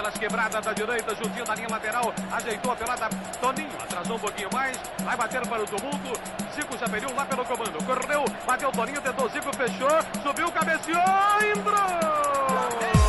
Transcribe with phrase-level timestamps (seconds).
[0.00, 3.08] pelas quebradas da direita, juntinho da linha lateral, ajeitou a pelada,
[3.38, 6.18] Toninho atrasou um pouquinho mais, vai bater para o tumulto,
[6.54, 11.02] Zico já perdeu lá pelo comando, correu, bateu Toninho, tentou Zico, fechou, subiu, cabeceou,
[11.54, 12.99] entrou!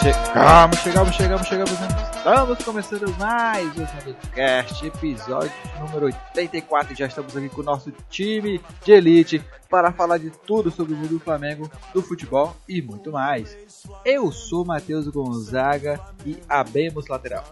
[0.00, 1.72] Chegamos, chegamos, chegamos, chegamos.
[2.16, 6.96] Estamos começando mais um podcast, episódio número 84.
[6.96, 10.96] Já estamos aqui com o nosso time de elite para falar de tudo sobre o
[10.96, 13.54] mundo do Flamengo, do futebol e muito mais.
[14.02, 17.44] Eu sou Matheus Gonzaga e abemos lateral.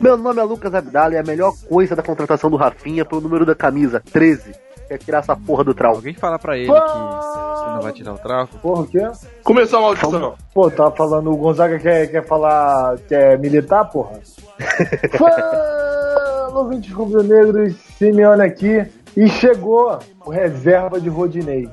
[0.00, 3.22] Meu nome é Lucas Abdala e a melhor coisa da contratação do Rafinha foi o
[3.22, 4.67] número da camisa, 13.
[4.88, 5.96] Quer tirar essa porra do trau.
[5.96, 8.58] Alguém fala pra ele que, que não vai tirar o trauco?
[8.58, 9.06] Porra, o quê?
[9.44, 10.34] Começou a maldição.
[10.54, 14.18] Pô, tá falando, o Gonzaga quer, quer falar que é militar, porra?
[15.16, 18.86] Fala, ouvintes rubro-negros, Simeone aqui.
[19.16, 21.68] E chegou o reserva de Rodinei.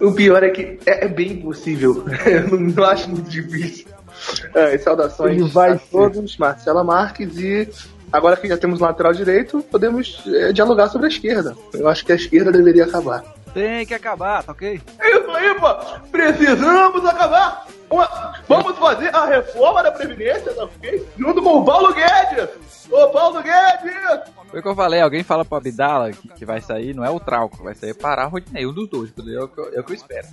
[0.00, 2.04] O pior é que é, é bem possível.
[2.26, 3.86] Eu não, não acho muito difícil.
[4.54, 7.68] É, saudações Ele vai a todos, Marcela Marques e
[8.12, 11.56] agora que já temos lateral direito, podemos é, dialogar sobre a esquerda.
[11.72, 13.24] Eu acho que a esquerda deveria acabar.
[13.52, 14.80] Tem que acabar, tá ok?
[14.98, 15.74] É isso aí, pô!
[16.10, 17.66] Precisamos acabar!
[17.90, 21.06] Uma- Vamos fazer a reforma da Previdência, tá ok?
[21.18, 22.48] Junto com o Paulo Guedes!
[22.90, 24.30] Ô, Paulo Guedes!
[24.50, 27.10] Foi o que eu falei, alguém fala pro Abdala que, que vai sair, não é
[27.10, 29.42] o trauco, vai sair parar o Rodinei, um dos dois, entendeu?
[29.42, 30.26] É o que eu, é o que eu espero.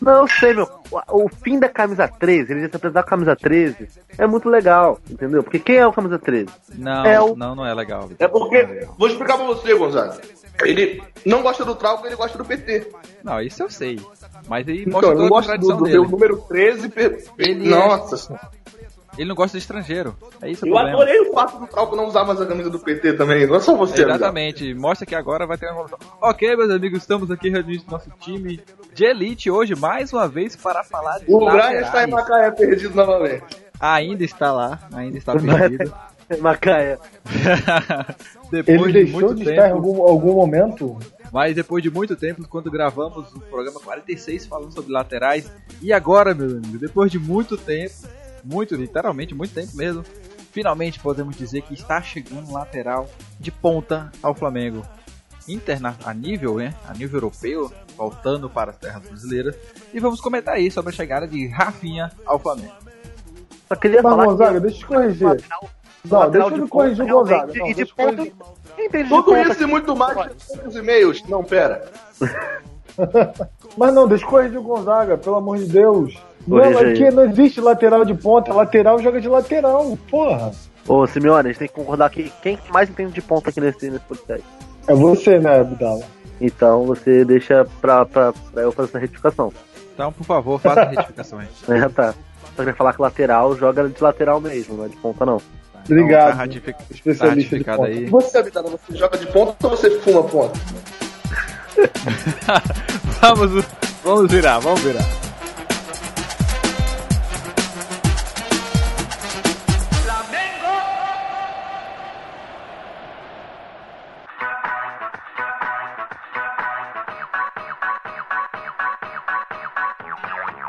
[0.00, 0.66] Não, eu sei, meu.
[0.90, 4.48] O, o fim da camisa 13, ele já se apresentar a camisa 13, é muito
[4.48, 5.42] legal, entendeu?
[5.42, 6.48] Porque quem é o camisa 13?
[6.78, 8.08] Não, É o- não, não é legal.
[8.18, 10.18] É porque, vou explicar pra você, Gonzaga.
[10.62, 12.86] Ele não gosta do Trauco, ele gosta do PT.
[13.24, 13.98] Não, isso eu sei.
[14.46, 16.89] Mas aí Então, mostra eu não toda a gosto do, do número 13.
[17.38, 18.48] Ele é- Nossa senhora.
[19.18, 20.16] Ele não gosta de estrangeiro.
[20.40, 20.96] É isso o Eu problema.
[21.02, 23.44] adorei o fato do Trauco não usar mais a camisa do PT também.
[23.46, 24.02] Não é só você.
[24.02, 24.72] Exatamente.
[24.72, 25.98] Mostra que agora vai ter uma evolução.
[26.22, 28.60] Ok, meus amigos, estamos aqui reunidos no nosso time
[28.94, 32.94] de elite hoje, mais uma vez, para falar de O Brian está em Macaé perdido
[32.94, 33.42] novamente.
[33.80, 35.92] Ainda está lá, ainda está perdido.
[36.40, 36.96] Macaé.
[38.50, 40.96] depois Ele de deixou muito de tempo, estar em algum, algum momento.
[41.32, 46.34] Mas depois de muito tempo, quando gravamos o programa 46 falando sobre laterais, e agora,
[46.34, 47.94] meu amigo, depois de muito tempo,
[48.44, 50.04] muito, literalmente, muito tempo mesmo,
[50.52, 53.08] finalmente podemos dizer que está chegando um lateral
[53.38, 54.84] de ponta ao Flamengo.
[55.48, 56.74] Interna a nível, né?
[56.86, 59.56] A nível europeu, voltando para as terras brasileiras.
[59.92, 62.74] E vamos comentar aí sobre a chegada de Rafinha ao Flamengo.
[63.68, 65.44] Só queria Mas, falar Gonzaga, que deixa eu te corrigir.
[66.04, 67.52] Não, lateral deixa eu de me corrigir o ponta, Gonzaga.
[67.52, 68.22] realmente, Não, e de ponta,
[68.78, 71.22] entende de Tudo ponta isso e muito mais de poucos e-mails.
[71.28, 71.84] Não, pera.
[73.76, 76.14] Mas não, deixa eu corrigir o Gonzaga, pelo amor de Deus.
[76.46, 76.92] Não, aí.
[76.92, 80.52] aqui não existe lateral de ponta, lateral joga de lateral, porra.
[80.88, 83.90] Ô, Simeone, a gente tem que concordar que quem mais entende de ponta aqui nesse,
[83.90, 84.46] nesse podcast?
[84.88, 86.02] É você, né, Abdala?
[86.40, 89.52] Então você deixa pra, pra, pra eu fazer essa retificação.
[89.94, 91.48] Então, por favor, faça a retificação aí.
[91.68, 92.14] É, tá.
[92.56, 95.40] Só queria falar que lateral joga de lateral mesmo, não é de ponta não.
[95.84, 96.20] Obrigado.
[96.22, 98.06] Então, tá ratific- tá Especialista de aí.
[98.06, 100.58] Você, Abdala, você joga de ponta ou você fuma ponta?
[103.20, 103.64] vamos,
[104.04, 105.04] vamos virar, vamos virar.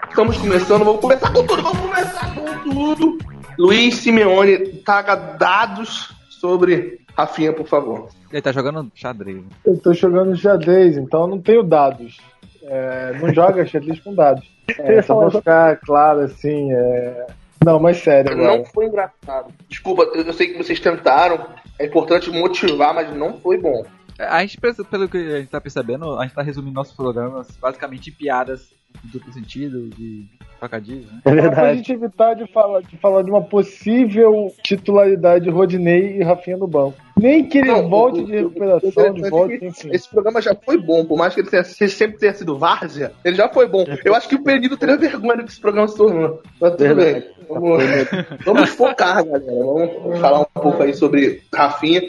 [0.09, 3.30] Estamos começando, vamos começar com tudo, vamos começar com tudo.
[3.57, 8.09] Luiz Simeone, taca dados sobre Rafinha, por favor.
[8.31, 9.43] Ele tá jogando xadrez.
[9.65, 12.17] Eu tô jogando xadrez, então eu não tenho dados.
[12.63, 14.49] É, não joga xadrez com dados.
[14.79, 16.71] É, só pra ficar claro assim.
[16.73, 17.27] É...
[17.63, 18.57] Não, mas sério agora.
[18.57, 19.53] Não foi engraçado.
[19.67, 21.45] Desculpa, eu sei que vocês tentaram.
[21.77, 23.83] É importante motivar, mas não foi bom.
[24.17, 28.09] A gente, pelo que a gente tá percebendo, a gente tá resumindo nossos programas basicamente
[28.09, 28.69] em piadas
[29.05, 30.25] duplo sentido, de
[30.59, 31.19] trocadilhos, né?
[31.25, 31.77] É Pra verdade.
[31.77, 36.67] gente evitar de falar, de falar de uma possível titularidade de Rodinei e Rafinha no
[36.67, 36.95] banco.
[37.17, 39.89] Nem que ele Não, volte o- de o- recuperação, o- de o- volta, esse- enfim.
[39.91, 43.11] Esse programa já foi bom, por mais que ele tenha, se sempre tenha sido várzea,
[43.25, 43.85] ele já foi bom.
[44.05, 46.41] Eu acho que o Penido teria vergonha do que esse programa se tornou.
[46.59, 47.13] Mas tudo Verdade.
[47.19, 47.23] bem.
[47.49, 47.77] Vamos,
[48.45, 49.43] vamos focar, galera.
[49.47, 52.01] Vamos falar um pouco aí sobre Rafinha.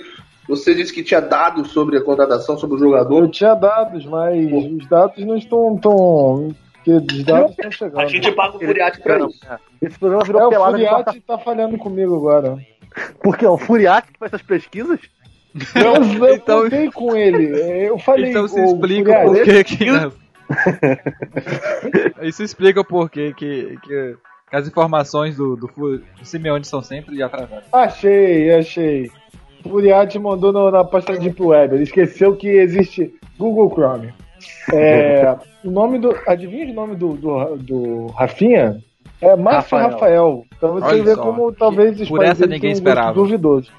[0.49, 3.29] Você disse que tinha dados sobre a contratação, sobre o Eu jogador.
[3.31, 6.55] tinha dados, mas os dados não estão tão.
[6.85, 8.01] Porque os dados estão chegando.
[8.01, 9.41] A gente paga o Furiati pra isso.
[9.81, 12.59] Esse programa É, virou o pelada de Furiati tá falhando comigo agora.
[13.23, 13.47] Por quê?
[13.47, 15.01] O Furiati que faz essas pesquisas?
[15.75, 15.95] Eu,
[16.27, 17.47] eu Então- contei com ele.
[17.87, 18.31] Eu falei.
[18.31, 19.87] Então se o explica Furiati- por que que...
[22.27, 24.17] Isso explica o porquê que, que
[24.53, 27.65] as informações do, do, do Simeone são sempre atrasadas.
[27.73, 29.11] Achei, achei.
[29.65, 31.75] O Furiati mandou no- na pasta Deep Web.
[31.75, 34.13] Ele esqueceu que existe Google Chrome.
[34.73, 36.15] É, o nome do.
[36.27, 38.79] Adivinha o nome do, do, do Rafinha?
[39.21, 39.91] É Márcio Rafael.
[39.93, 40.45] Rafael.
[40.57, 43.13] Então você Olha vê só, como talvez os por pais essa ninguém esperava.
[43.13, 43.71] duvidoso.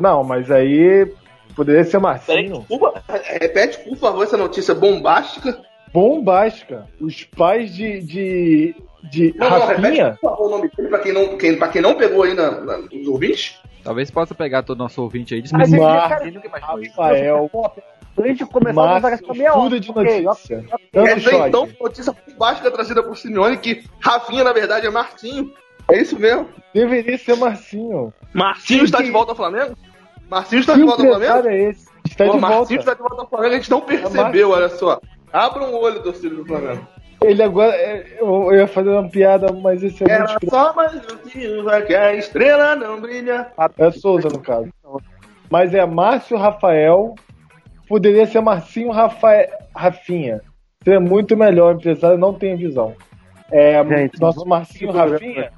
[0.00, 1.12] Não, mas aí
[1.54, 2.58] poderia ser Marcinho.
[2.60, 3.02] desculpa.
[3.40, 5.58] Repete, por favor, essa notícia bombástica.
[5.92, 6.86] Bombástica.
[7.00, 8.00] Os pais de.
[8.00, 8.74] de,
[9.10, 10.18] de Não, não, repete, Rafinha.
[10.20, 12.50] por favor, o nome dele pra quem não, quem, pra quem não pegou aí na,
[12.60, 13.58] na, nos ouvintes.
[13.82, 15.42] Talvez possa pegar todo nosso ouvinte aí.
[15.52, 16.20] Mas ele- Mar-
[16.60, 17.50] Rafael.
[18.18, 19.80] Antes de começar, vamos Márcio, gastar meia hora.
[19.80, 20.64] de notícia.
[20.64, 21.48] Quer Tanto dizer, choque.
[21.48, 25.52] então, notícia bombástica trazida por Simeone que Rafinha, na verdade, é Marcinho.
[25.90, 26.48] É isso mesmo?
[26.74, 28.12] Deveria ser Marcinho.
[28.32, 29.76] Marcinho Sim, está que- de volta ao Flamengo?
[30.30, 31.48] Marcinho está Que de volta ao Flamengo?
[31.48, 31.86] é esse?
[32.06, 32.74] Está Pô, de Marcinho volta.
[32.74, 34.50] está de volta ao Flamengo, a gente não percebeu, Marcinho.
[34.50, 35.00] olha só.
[35.32, 36.86] Abra um olho, torcida do Flamengo.
[37.22, 37.72] Ele agora.
[37.74, 41.86] é, Eu, ia fazer uma piada, mas esse é muito Era só mais um motivo
[41.86, 43.48] que a estrela não brilha.
[43.78, 44.68] É Souza, no caso.
[45.50, 47.14] Mas é Márcio Rafael.
[47.88, 50.40] Poderia ser Marcinho Rafael, Rafinha.
[50.82, 52.94] Seria muito melhor, o empresário não tem visão.
[53.50, 55.50] É, Gente, nosso Marcinho Rafinha,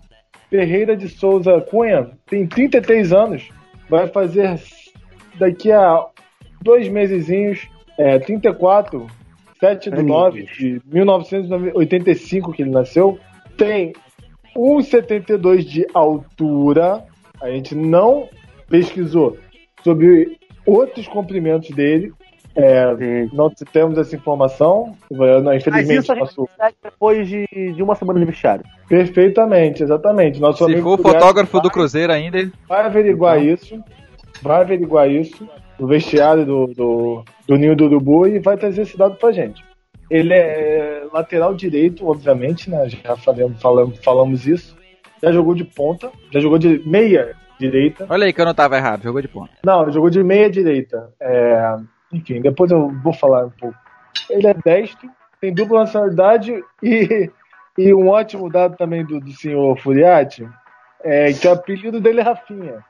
[0.50, 3.48] Ferreira de Souza Cunha, tem 33 anos.
[3.88, 4.60] Vai fazer
[5.38, 6.06] daqui a
[6.62, 7.66] dois mesezinhos,
[7.96, 9.06] é, 34,
[9.58, 13.18] 7 de Ai, 9 de 1985 que ele nasceu.
[13.56, 13.92] Tem
[14.56, 17.04] 1,72 de altura.
[17.40, 18.28] A gente não
[18.68, 19.36] pesquisou
[19.82, 22.12] sobre outros comprimentos dele.
[22.60, 24.96] É, não temos essa informação.
[25.08, 26.48] Não, Mas infelizmente, isso a gente passou.
[26.48, 28.64] consegue depois de, de uma semana de vestiário.
[28.88, 30.40] Perfeitamente, exatamente.
[30.40, 33.54] Nosso Se amigo for fotógrafo vai, do Cruzeiro ainda, vai averiguar Então.
[33.54, 33.84] isso.
[34.42, 38.96] Vai averiguar isso no vestiário do, do, do Ninho do Urubu e vai trazer esse
[38.98, 39.62] dado pra gente.
[40.10, 42.88] Ele é lateral direito, obviamente, né?
[42.88, 44.76] Já falamos, falamos, falamos isso.
[45.22, 48.06] Já jogou de ponta, já jogou de meia direita.
[48.08, 49.50] olha aí que eu não tava errado, jogou de ponta.
[49.64, 51.10] Não, jogou de meia direita.
[51.20, 51.76] É,
[52.12, 53.76] enfim, depois eu vou falar um pouco.
[54.30, 55.08] Ele é destro,
[55.40, 57.30] tem dupla nacionalidade e,
[57.76, 60.48] e um ótimo dado também do, do senhor Furiati,
[61.02, 62.84] é que o apelido dele é Rafinha.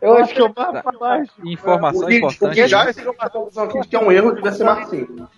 [0.00, 1.32] Eu acho que é o mais pra baixo.
[1.44, 2.54] Informação O que, o importante.
[2.54, 5.28] que já aqui de que é um erro, devia ser Marcinho.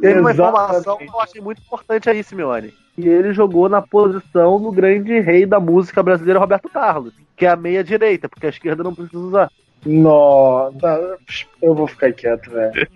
[0.00, 2.74] Teve uma informação que eu achei muito importante aí, Simeone.
[2.96, 7.48] E ele jogou na posição do grande rei da música brasileira, Roberto Carlos, que é
[7.48, 9.50] a meia direita, porque a esquerda não precisa usar.
[9.84, 11.16] Nossa,
[11.62, 12.88] eu vou ficar quieto, velho.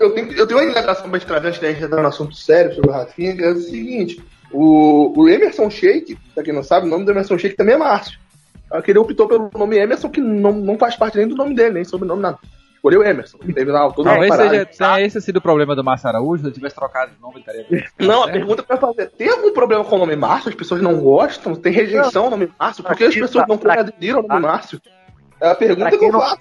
[0.00, 2.74] Eu tenho, eu tenho uma indagação pra escrever antes da gente entrar no assunto sério
[2.74, 4.22] sobre o Rafinha, que é o seguinte:
[4.52, 7.78] o, o Emerson Sheik, pra quem não sabe, o nome do Emerson Sheik também é
[7.78, 8.18] Márcio.
[8.68, 11.54] Só que ele optou pelo nome Emerson, que não, não faz parte nem do nome
[11.54, 12.38] dele, nem sobrenome nada.
[12.74, 13.36] Escolheu Emerson.
[13.38, 16.54] Teve lá toda Talvez seja, tenha esse sido o problema do Márcio Araújo, se ele
[16.54, 18.06] tivesse trocado de nome, ele estaria bem.
[18.06, 18.32] Não, a Certo?
[18.32, 20.48] pergunta ia fazer: tem algum problema com o nome Márcio?
[20.50, 21.54] As pessoas não gostam?
[21.54, 22.84] Tem rejeição ao nome Márcio?
[22.84, 24.80] Por que as pessoas tá- não pra- aderiram ao nome Márcio?
[25.40, 26.38] É a pergunta Pra que quem, eu não, faço.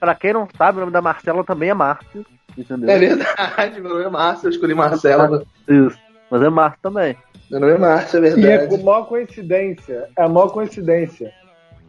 [0.00, 2.24] pra quem não sabe, o nome da Marcela também é Márcio.
[2.56, 2.88] Entendeu?
[2.90, 5.42] É verdade, meu nome é Márcio, eu escolhi Marcela.
[5.68, 5.98] Isso.
[6.30, 7.16] Mas é Márcio também.
[7.50, 8.74] Meu nome é Márcio, é E é verdade.
[8.74, 11.32] a maior coincidência, é a maior coincidência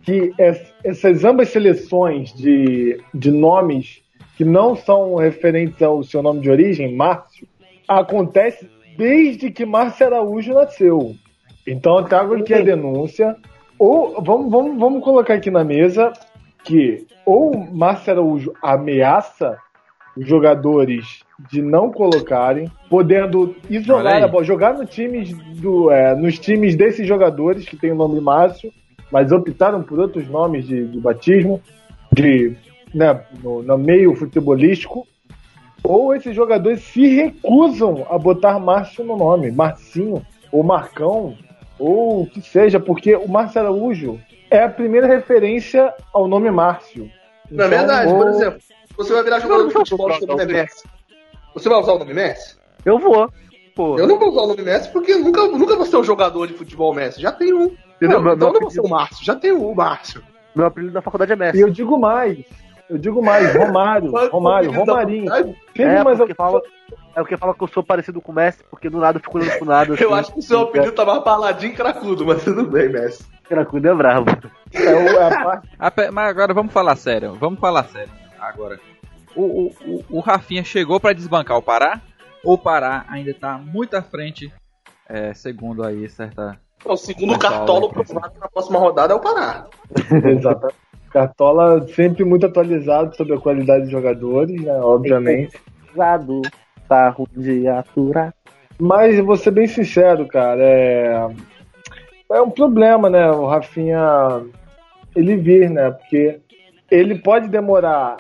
[0.02, 4.02] que es- essas ambas seleções de, de nomes
[4.38, 7.48] que não são referentes ao seu nome de origem, Márcio,
[7.88, 11.16] acontece desde que Márcio Araújo nasceu.
[11.66, 13.36] Então eu trago aqui a denúncia.
[13.80, 16.14] Ou vamos, vamos, vamos colocar aqui na mesa
[16.66, 19.58] que ou Márcio Araújo ameaça
[20.18, 26.40] os jogadores de não colocarem, podendo isolar a bola, jogar no times do, é, nos
[26.40, 28.72] times desses jogadores que tem o nome Márcio,
[29.12, 31.62] mas optaram por outros nomes de, de batismo,
[32.12, 32.56] de
[32.94, 35.06] né, no, no meio futebolístico,
[35.84, 41.36] ou esses jogadores se recusam a botar Márcio no nome, Marcinho, ou Marcão,
[41.78, 44.20] ou o que seja, porque o Márcio Araújo
[44.56, 47.10] é a primeira referência ao nome Márcio.
[47.52, 48.60] Na Então, verdade, ou- por exemplo,
[48.98, 50.84] você vai virar jogador de futebol, seu nome é Messi.
[51.54, 52.56] Você vai usar o nome Messi?
[52.86, 53.30] Eu vou.
[53.76, 54.00] Pô.
[54.00, 56.54] Eu não vou usar o nome Messi porque nunca, nunca vou ser um jogador de
[56.54, 57.22] futebol Messi.
[57.22, 57.66] Já tem um.
[57.96, 58.18] Entendeu?
[58.18, 59.26] Não, meu- então eu meu não vou ser o Márcio.
[59.26, 60.22] Já tem o Márcio.
[60.56, 61.60] Meu apelido da faculdade é E Messi.
[61.62, 62.38] eu digo mais,
[62.90, 65.32] eu digo mais, Romário, Romário, Romarinho.
[65.78, 66.62] É, mais porque fala,
[67.16, 69.38] é porque fala que eu sou parecido com o Messi, porque do nada eu fico
[69.38, 69.94] olhando pro nada.
[70.00, 70.20] Eu assim.
[70.20, 73.24] acho que o seu apelido tá mais paladinho e cracudo, mas tudo bem, Messi.
[73.48, 74.26] Cracudo é bravo.
[74.74, 78.12] é, o- é a parte pe- Mas agora vamos falar sério, vamos falar sério.
[78.40, 78.80] Agora,
[79.36, 82.02] o, o, o, o Rafinha chegou pra desbancar o Pará?
[82.44, 84.52] Ou o Pará ainda tá muito à frente,
[85.10, 86.60] é, segundo aí certa...
[86.84, 87.94] O segundo cartolo né?
[88.04, 89.66] provado na próxima rodada é o Pará.
[90.30, 90.68] Exato.
[91.12, 95.58] Cartola sempre muito atualizado sobre a qualidade dos jogadores, né, obviamente.
[95.88, 96.42] Pesado,
[96.90, 98.34] tá ruim de aturar.
[98.78, 101.28] Mas vou ser bem sincero, cara, é,
[102.32, 104.42] é um problema, né, o Rafinha
[105.16, 106.40] ele vir, né, porque
[106.92, 108.18] ele pode demorar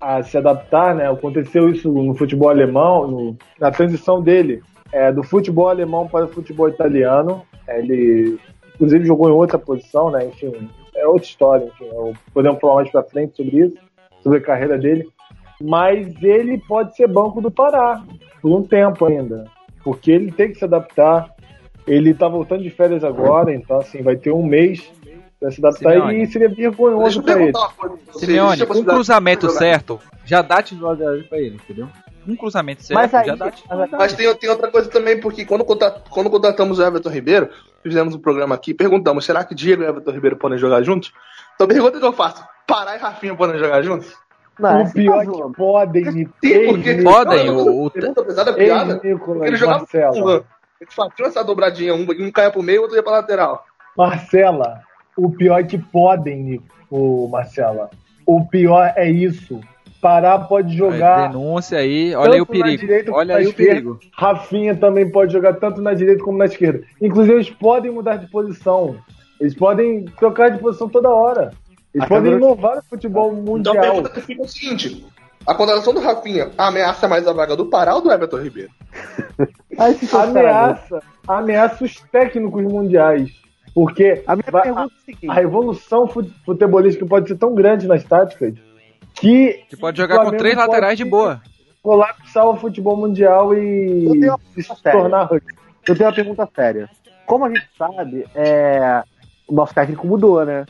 [0.00, 1.10] a se adaptar, né?
[1.10, 4.62] Aconteceu isso no futebol alemão, no- na transição dele
[4.92, 7.42] é, do futebol alemão para o futebol italiano.
[7.68, 8.38] Ele,
[8.74, 10.24] inclusive, jogou em outra posição, né?
[10.26, 11.66] Enfim, é outra história.
[11.66, 13.76] Enfim, eu- podemos falar mais pra frente sobre isso,
[14.22, 15.06] sobre a carreira dele.
[15.60, 18.02] Mas ele pode ser banco do Pará
[18.40, 19.44] por um tempo ainda,
[19.84, 21.28] porque ele tem que se adaptar.
[21.88, 24.90] Ele tá voltando de férias agora, então assim vai ter um mês
[25.40, 26.22] pra se adaptar Simeone.
[26.22, 27.40] e seria Deixa vergonhoso eu pra ele.
[27.44, 28.26] perguntar uma coisa pra você.
[28.26, 31.88] Simeone, um cruzamento certo já dá titularidade pra ele, entendeu?
[32.26, 33.96] Um cruzamento certo Mas aí, já dá titularidade.
[34.02, 37.48] Mas tem, tem outra coisa também, porque quando, conta- quando contratamos o Everton Ribeiro,
[37.82, 41.12] fizemos um programa aqui, perguntamos, será que Diego e Everton Ribeiro podem jogar juntos?
[41.54, 44.12] Então a pergunta que eu faço, Pará e Rafinha podem jogar juntos?
[44.58, 46.94] Não, o você pior tá é que podem me Sim, porque...
[47.02, 49.00] Podem, Não, o- o- pesada, Ei, piada.
[49.04, 50.44] Ele jogava Marcela.
[50.80, 53.64] Eles faziam essa dobradinha, um, um caia pro meio, outro ia pra lateral.
[53.96, 54.80] Marcela,
[55.16, 57.90] o pior é que podem, Nico, Marcela.
[58.24, 59.60] O pior é isso.
[60.00, 61.28] Pará pode jogar.
[61.28, 62.80] denúncia aí, olha aí o perigo.
[62.80, 63.98] direita Olha aí o perigo.
[64.16, 66.86] Rafinha também pode jogar tanto na direita como na esquerda.
[67.02, 68.96] Inclusive, eles podem mudar de posição.
[69.40, 71.52] Eles podem trocar de posição toda hora.
[71.92, 73.80] Eles podem inovar no futebol Então a mundial.
[73.80, 75.04] pergunta que fica é o seguinte:
[75.48, 78.70] a contratação do Rafinha ameaça mais a vaga do Pará ou do Everton Ribeiro?
[80.12, 83.30] Ameaça, ameaça os técnicos mundiais.
[83.74, 87.54] Porque A minha vai- pergunta é a seguinte: a revolução fute- futebolística pode ser tão
[87.54, 88.54] grande nas táticas
[89.14, 91.40] que Que pode jogar com três laterais de boa.
[91.82, 94.08] colapsar o futebol mundial e
[94.54, 95.00] se séria.
[95.00, 96.88] tornar Eu tenho uma pergunta séria.
[97.26, 99.02] Como a gente sabe, é,
[99.46, 100.64] o nosso técnico mudou, né?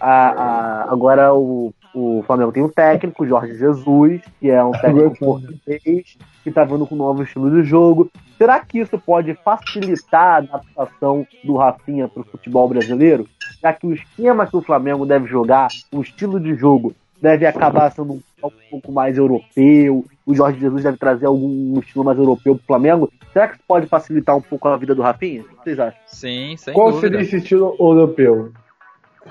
[0.00, 5.18] A- a- agora o, o Flamengo tem um técnico, Jorge Jesus, que é um técnico
[5.18, 8.10] português, que tá vindo com um novo estilo de jogo.
[8.38, 13.26] Será que isso pode facilitar a adaptação do Rafinha para o futebol brasileiro?
[13.62, 17.90] Já que o esquema que o Flamengo deve jogar, o estilo de jogo, deve acabar
[17.90, 20.04] sendo um um pouco mais europeu.
[20.24, 23.12] O Jorge Jesus deve trazer algum estilo mais europeu pro Flamengo.
[23.32, 25.42] Será que isso pode facilitar um pouco a vida do Rafinha?
[25.42, 26.00] O que vocês acham?
[26.06, 27.08] Sim, sem Qual dúvida.
[27.08, 28.52] seria esse estilo europeu?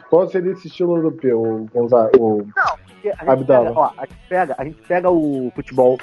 [0.09, 2.11] Qual seria esse estilo europeu, Gonzalo?
[2.17, 2.47] O-
[2.87, 5.97] Porque a gente, pega, ó, a gente pega, a gente pega o futebol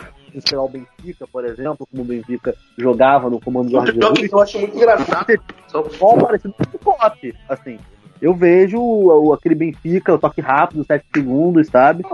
[0.55, 4.33] o Benfica, por exemplo, como o Benfica jogava no comando do Jorge Jesus.
[4.33, 5.27] eu acho muito engraçado.
[5.69, 7.79] Só- futebol parecido com o pop, assim.
[8.21, 12.05] Eu vejo o- aquele Benfica, o toque rápido, 7 segundos, sabe?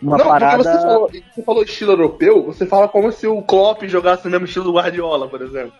[0.00, 0.56] Uma não, parada.
[0.62, 4.30] porque você falou, você falou estilo europeu, você fala como se o Klopp jogasse no
[4.30, 5.72] mesmo estilo do Guardiola, por exemplo.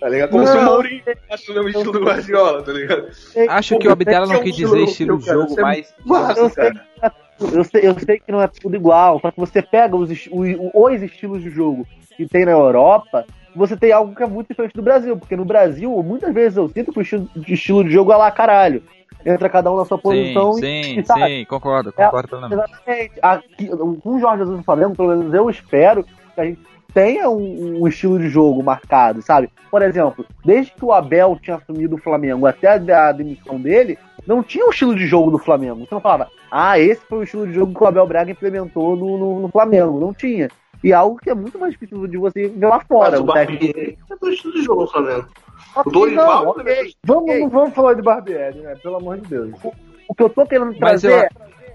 [0.00, 0.30] Tá ligado?
[0.30, 0.52] Como Não.
[0.52, 3.08] se o Mourinho jogasse no mesmo estilo do Guardiola, tá ligado?
[3.48, 5.38] Acho que o Abdala não é quis dizer estilo de cara.
[5.38, 5.94] jogo, é mas.
[6.04, 6.74] Massa, Eu sei, cara.
[6.74, 9.38] que não é tudo- eu, sei, eu sei que não é tudo igual, só que
[9.40, 11.86] você pega os, est- o- os estilos de jogo
[12.16, 13.24] que tem na Europa,
[13.54, 16.68] você tem algo que é muito diferente do Brasil, porque no Brasil, muitas vezes eu
[16.68, 18.82] sinto que o estilo de, estilo de jogo é lá caralho.
[19.24, 21.26] Entra cada um na sua posição Sim, e, sim, e sabe?
[21.26, 22.54] sim, concordo, É, concordo plenamente.
[22.62, 23.12] Exatamente.
[23.20, 26.60] Aqui, com o Jorge Jesus no Flamengo, pelo menos eu espero que a gente
[26.96, 29.50] tenha um, um estilo de jogo marcado, sabe?
[29.70, 34.42] Por exemplo, desde que o Abel tinha assumido o Flamengo até a, demissão dele, não
[34.42, 35.80] tinha o estilo de jogo do Flamengo.
[35.80, 38.96] Você não falava, ah, esse foi o estilo de jogo que o Abel Braga implementou
[38.96, 40.00] no, no, no Flamengo.
[40.00, 40.48] Não tinha.
[40.82, 43.10] E algo que é muito mais difícil de você ver lá fora.
[43.10, 43.26] Mas o o.
[43.26, 45.26] Barbieri é do estilo de jogo no Flamengo.
[45.74, 46.80] Ok, Dorival não, também.
[46.80, 46.94] ok.
[47.04, 48.74] Vamos, não vamos falar de Barbieri, né?
[48.82, 49.50] Pelo amor de Deus.
[50.08, 51.28] O que eu tô querendo trazer eu- é,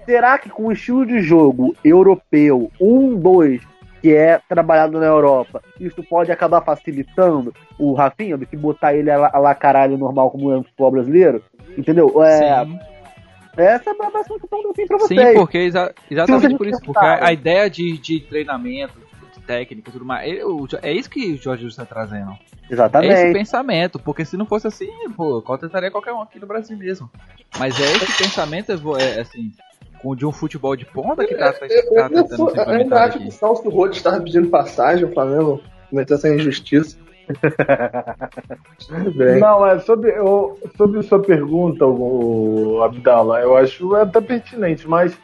[0.04, 3.71] será que com o estilo de jogo europeu, 1, 2,
[4.02, 9.08] que é trabalhado na Europa, isso pode acabar facilitando o Rafinha do que botar ele
[9.10, 11.42] a lá, a lá caralho normal como é no futebol brasileiro?
[11.78, 12.12] Entendeu?
[12.24, 12.78] É, Sim.
[13.56, 15.34] essa é a questão que eu tenho pra Sim, vocês.
[15.34, 18.94] porque exa- exatamente vocês por isso, porque a, a ideia de, de treinamento,
[19.32, 20.28] de técnico e tudo mais,
[20.82, 22.32] é isso que o Jorge está trazendo.
[22.32, 23.32] É esse Exatamente.
[23.32, 27.08] pensamento, porque se não fosse assim, pô, contrataria qualquer um aqui no Brasil mesmo.
[27.58, 29.52] Mas é esse pensamento, é, assim,
[30.02, 33.04] com de um futebol de ponta que tá, tá, Eu, tá eu, tentando eu ainda
[33.04, 33.62] acho aqui.
[33.62, 36.98] que o Rhodes estava pedindo passagem, o Flamengo cometeu essa injustiça.
[38.88, 39.38] Tudo bem.
[39.38, 45.16] Não, é sobre, eu, sobre sua pergunta, o, o Abdala, eu acho até pertinente, mas,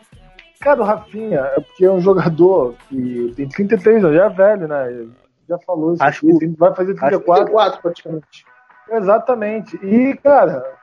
[0.61, 4.69] cara, o Rafinha é porque é um jogador que tem 33 anos, já é velho,
[4.69, 5.07] né?
[5.49, 7.47] Já falou isso, Acho aqui, vai fazer 34.
[7.47, 8.45] 34 praticamente.
[8.91, 9.77] Exatamente.
[9.83, 10.78] E, cara,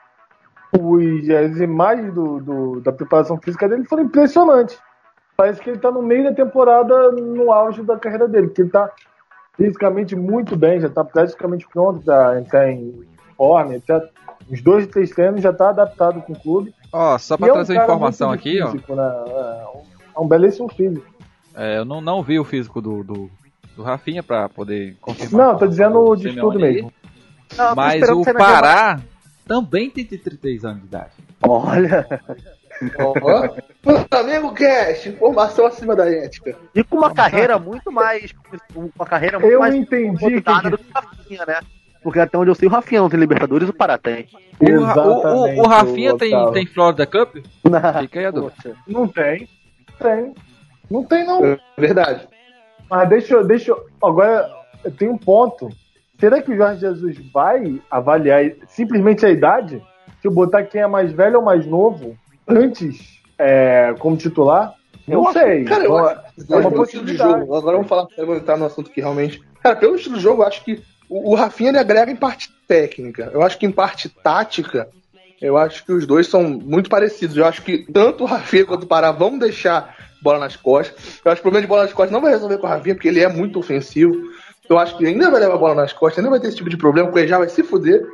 [0.79, 4.77] os, as imagens do, do- da preparação física dele foram impressionantes.
[5.37, 8.69] Parece que ele tá no meio da temporada, no auge da carreira dele, porque ele
[8.69, 8.89] tá
[9.57, 12.93] fisicamente muito bem, já tá praticamente pronto para entrar em
[13.37, 14.03] forma, etc.
[14.49, 16.73] Uns dois, três treinos já tá adaptado com o clube.
[16.91, 18.71] Ó, só E pra é um trazer informação aqui, ó.
[18.71, 19.11] físico, Né?
[20.15, 21.05] É um belíssimo físico.
[21.55, 23.29] É, eu não, não vi o físico do, do,
[23.75, 25.47] do Rafinha pra poder confirmar.
[25.47, 26.93] Não, tô dizendo o de aí, mesmo.
[27.57, 28.99] Não, Mas o Pará
[29.47, 31.11] também tem 33 anos de idade.
[31.41, 32.07] Olha,
[32.99, 36.57] Ó, Flamengo Cash, informação acima da ética.
[36.73, 38.33] E com uma carreira muito mais.
[38.75, 40.69] Uma carreira muito Eu mais entendi que.
[40.69, 41.59] do que o Rafinha, né?
[42.03, 44.27] Porque até onde eu sei, o Rafinha não tem Libertadores, o Pará tem.
[44.59, 46.53] O, o, o, o Rafinha tem, Otávio.
[46.53, 47.35] tem Florida Cup?
[48.01, 48.75] Fica aí a dúvida.
[48.85, 49.49] Não tem.
[49.97, 50.33] Tem.
[50.91, 51.43] Não tem, não.
[51.45, 52.27] É verdade.
[52.89, 53.43] Mas deixa eu.
[53.47, 54.51] Deixa eu agora,
[54.83, 55.69] eu tenho um ponto.
[56.19, 59.81] Será que o Jorge Jesus vai avaliar simplesmente a idade?
[60.21, 62.17] Se eu botar quem é mais velho ou mais novo
[62.47, 64.73] antes é, como titular?
[65.07, 65.65] Eu Não sei.
[65.65, 67.55] Cara, eu Ó, acho é uma estilo de jogo.
[67.55, 69.41] Agora vamos falar, vamos entrar no assunto que realmente.
[69.61, 72.49] Cara, pelo estilo de jogo, eu acho que o, o Rafinha ele agrega em parte
[72.67, 73.29] técnica.
[73.33, 74.89] Eu acho que em parte tática,
[75.41, 77.37] eu acho que os dois são muito parecidos.
[77.37, 81.21] Eu acho que tanto o Rafinha quanto o Pará vão deixar bola nas costas.
[81.23, 82.95] Eu acho que o problema de bola nas costas não vai resolver com o Rafinha,
[82.95, 84.15] porque ele é muito ofensivo.
[84.69, 86.69] Eu acho que ainda vai levar a bola nas costas, ainda vai ter esse tipo
[86.69, 88.05] de problema, porque ele já vai se fuder.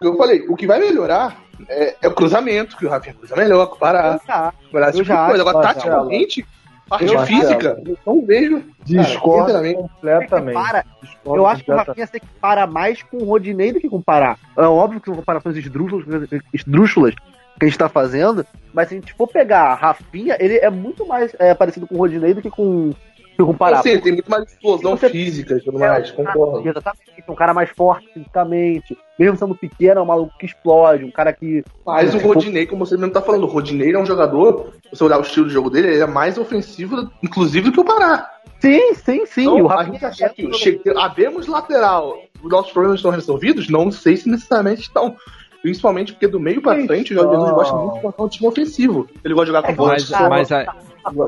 [0.00, 1.36] Eu falei, o que vai melhorar
[1.68, 4.18] é, é o cruzamento, que o Rafinha cruza melhor, que o Pará.
[4.18, 4.52] Tá.
[4.52, 4.76] Tipo.
[4.76, 6.46] Agora, acho, taticamente,
[6.88, 8.62] parte Eu física, eu não vejo.
[8.84, 10.54] Discordo Cara, completamente.
[10.54, 10.84] Para.
[11.02, 11.76] Discordo Eu acho que o.
[11.76, 14.36] Rafinha se equipara mais com o Rodinei do que com o Pará.
[14.56, 17.14] É óbvio que são comparações esdrúxulas, esdrúxulas
[17.58, 20.70] que a gente tá fazendo, mas se a gente for pegar a Rafinha, ele é
[20.70, 22.92] muito mais é, parecido com o Rodinei do que com,
[23.38, 23.82] que com o Pará.
[23.82, 26.68] Sim, tem muito mais explosão Você- física e tudo mais, concordo.
[26.68, 31.10] Exatamente, um cara mais forte fisicamente, mesmo sendo pequeno, é um maluco que explode, um
[31.10, 31.62] cara que.
[31.86, 35.04] Mas o Rodinei, como você mesmo tá falando, o Rodinei é um jogador, se você
[35.04, 38.28] olhar o estilo de jogo dele, ele é mais ofensivo, inclusive, do que o Pará.
[38.58, 39.42] Sim, sim, sim.
[39.42, 43.90] Então, o a gente achar que che- abemos lateral, os nossos problemas estão resolvidos, não
[43.92, 45.16] sei se necessariamente estão.
[45.62, 49.08] Principalmente porque do meio pra frente, o Jorge Jesus gosta muito de um time ofensivo.
[49.24, 49.92] Ele gosta de jogar com bola.
[49.94, 50.66] Mas, mas, a- é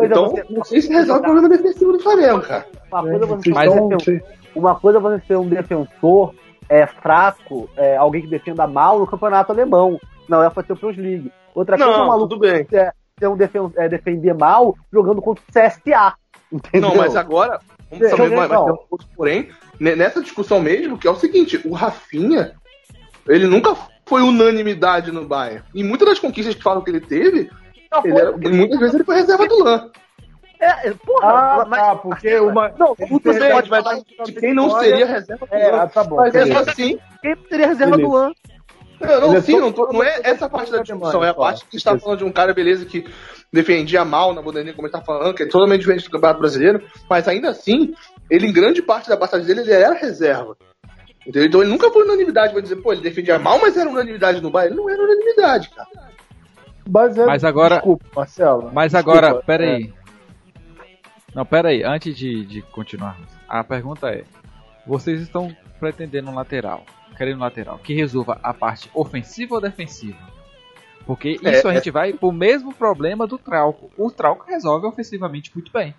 [0.02, 2.66] Então, você- não sei se resolve o problema defensivo do Flamengo, cara.
[2.90, 4.22] uma coisa é você Mas ser um- vocês-
[4.54, 6.34] Uma coisa é você ser um defensor
[6.68, 9.98] é, fraco, é, alguém que defenda mal no campeonato alemão.
[10.28, 11.32] Não, é pra ter o Champions League.
[11.54, 12.66] Outra coisa é um Não, maluco tudo bem.
[12.68, 16.14] ser um defen- é, defender mal jogando contra o CSA.
[16.52, 16.88] Entendeu?
[16.90, 17.60] Não, mas agora,
[17.90, 21.60] vamos saber, mas, tem um outro porém, ne- nessa discussão mesmo, que é o seguinte,
[21.64, 22.52] o Rafinha,
[23.28, 23.74] ele nunca
[24.06, 25.62] foi unanimidade no Bayern.
[25.74, 27.48] E muitas das conquistas que falam que ele teve,
[27.92, 29.90] Não, ele foi- era- muitas vezes ele foi reserva do Lan.
[30.60, 32.68] é, é, porra, Ah, mas- tá, porque uma.
[32.78, 35.78] Não, tem- bem, Pode vai dar de quem não seria reserva do É, Lan.
[35.82, 36.16] ah, tá bom.
[36.16, 38.08] Mas mesmo assim, quem seria reserva Beleza.
[38.10, 38.32] do LAN?
[39.00, 41.34] não, não, é sim, só- não, tô- não é essa parte da discussão, é a
[41.34, 43.06] parte que está falando de um cara, beleza, que
[43.50, 46.82] defendia mal na Bundesliga, como ele tá falando, que é totalmente diferente do Campeonato Brasileiro,
[47.08, 47.94] mas ainda assim,
[48.30, 50.54] ele em grande parte da passagem dele, ele era reserva.
[51.22, 51.44] Entendeu?
[51.46, 54.50] Então ele nunca foi unanimidade, vai dizer, pô, ele defendia mal, mas era unanimidade no
[54.50, 54.74] Bayern.
[54.74, 55.88] Ele não era unanimidade, cara.
[56.86, 58.70] Baseado- Mas agora- Desculpa, Marcelo.
[58.72, 59.74] mas Desculpa, agora, é.
[59.74, 59.92] aí.
[61.34, 61.82] Não, pera aí.
[61.84, 64.24] Antes de, de continuarmos, a pergunta é:
[64.86, 66.84] vocês estão pretendendo um lateral,
[67.16, 70.18] querendo um lateral que resolva a parte ofensiva ou defensiva?
[71.06, 73.90] Porque É, isso a é- gente vai pro mesmo problema do Trauco.
[73.96, 75.94] O Trauco resolve ofensivamente muito bem.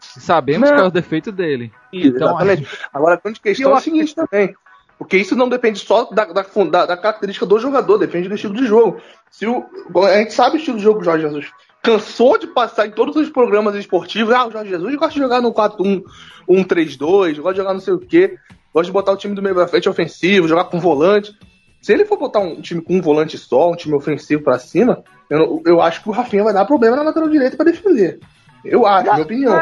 [0.00, 0.76] Sabemos Não.
[0.76, 1.72] qual é o defeito dele.
[1.92, 2.68] Então, Exatamente.
[2.92, 4.54] Agora a grande questão é a seguinte também.
[4.98, 8.54] Porque isso não depende só da, da, da- da característica do jogador, depende do estilo
[8.54, 8.98] de jogo.
[9.30, 9.64] Se o,
[10.04, 11.50] a gente sabe o estilo de jogo do Jorge Jesus.
[11.82, 14.34] Cansou de passar em todos os programas esportivos.
[14.34, 16.02] Ah, o Jorge Jesus gosta de jogar no 4-1,
[16.48, 18.36] 1-3-2, gosta de jogar não sei o quê.
[18.72, 21.32] Gosta de botar o time do meio pra frente ofensivo, jogar com volante.
[21.80, 25.04] Se ele for botar um time com um volante só, um time ofensivo pra cima,
[25.30, 28.18] eu, eu acho que o Rafinha vai dar problema na lateral direita pra defender.
[28.64, 29.54] Eu acho, minha opinião.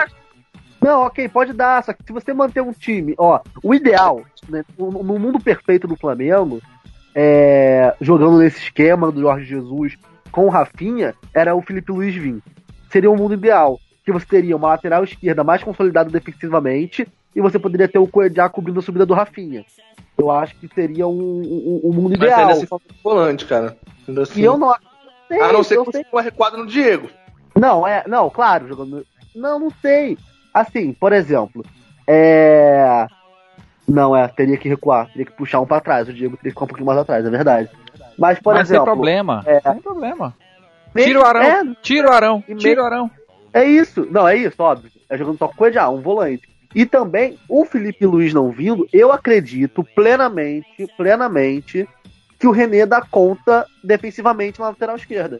[0.85, 4.63] Não, ok, pode dar, só que se você manter um time, ó, o ideal, né,
[4.79, 6.61] no, mundo perfeito do Flamengo,
[7.15, 9.97] é, jogando nesse esquema do Jorge Jesus
[10.31, 12.43] com o Rafinha, era o Felipe Luiz vir.
[12.91, 17.59] Seria o mundo ideal, que você teria uma lateral esquerda mais consolidada defensivamente e você
[17.59, 19.65] poderia ter o Coedjá cobrindo a subida do Rafinha.
[20.19, 22.41] Eu acho que seria o um, um, um mundo Mas ideal.
[22.41, 23.75] ainda se for volante, cara.
[24.07, 24.39] Ainda assim.
[24.39, 24.77] E eu não
[25.29, 27.09] sei, A não ser que você tenha uma recuada no Diego.
[27.59, 28.05] Não, é.
[28.07, 29.07] Não, claro, jogando.
[29.35, 30.19] Não, não sei.
[30.55, 31.65] Assim, por exemplo,
[32.07, 33.07] é.
[33.87, 36.09] Não, é, teria que recuar, teria que puxar um pra trás.
[36.09, 37.69] O Diego teria que ficar um pouquinho mais atrás, é verdade.
[38.17, 38.93] Mas, por mas sem exemplo.
[38.95, 39.43] problema.
[39.47, 40.35] é- Sem problema.
[40.97, 41.43] Tira o Arão.
[41.43, 42.45] É, Tira o Arão.
[42.49, 43.11] E Tira o Arão.
[43.53, 44.07] é isso.
[44.11, 44.91] Não, é isso, óbvio.
[45.11, 46.49] É jogando só com o um volante.
[46.75, 51.89] E também, o Felipe Luiz não vindo, eu acredito plenamente, plenamente,
[52.39, 55.39] que o René dá conta defensivamente na lateral esquerda.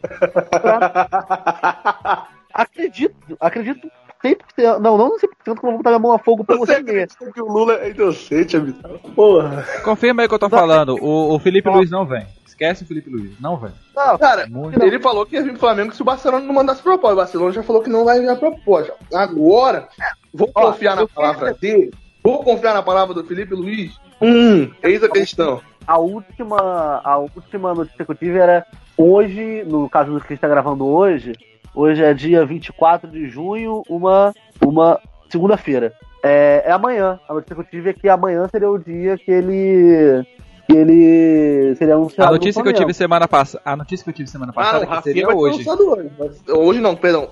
[0.49, 3.91] Pra- Acredito, acredito
[4.33, 4.79] 100%.
[4.79, 7.41] Não, não 100%, que eu vou botar minha mão a fogo pelo Você acredita que
[7.41, 8.77] o Lula é inocente, amigo?
[9.15, 9.65] Porra.
[9.83, 10.97] Confirma aí o que eu tô falando.
[11.01, 12.25] O, o Felipe Luiz não vem.
[12.45, 13.39] Esquece o Felipe Luiz.
[13.39, 13.71] Não vem.
[13.95, 14.81] Não, Cara, Muito.
[14.81, 17.13] ele falou que ia vir pro Flamengo se o Barcelona não mandasse proposta.
[17.13, 18.93] O Barcelona já falou que não vai enviar proposta.
[19.13, 19.87] Agora,
[20.33, 21.91] vou Ó, confiar na palavra dele.
[22.23, 23.93] Vou confiar na palavra do Felipe Luiz.
[24.21, 25.61] Hum, eis a questão.
[25.85, 28.65] a última, a última notícia que eu tive era
[28.97, 31.33] hoje, no caso do que a gente tá gravando hoje,
[31.75, 34.33] hoje é dia 24 de junho, uma,
[34.63, 35.93] uma segunda-feira.
[36.23, 37.19] É, é amanhã.
[37.29, 40.25] A notícia que eu tive é que amanhã seria o dia que ele.
[40.67, 42.23] que ele seria anunciado.
[42.23, 43.61] A no notícia que eu tive semana passada.
[43.65, 45.63] A notícia que eu tive semana Ah, passada é Rafinha seria hoje.
[45.69, 46.11] hoje.
[46.17, 47.29] mas- Hoje não, perdão.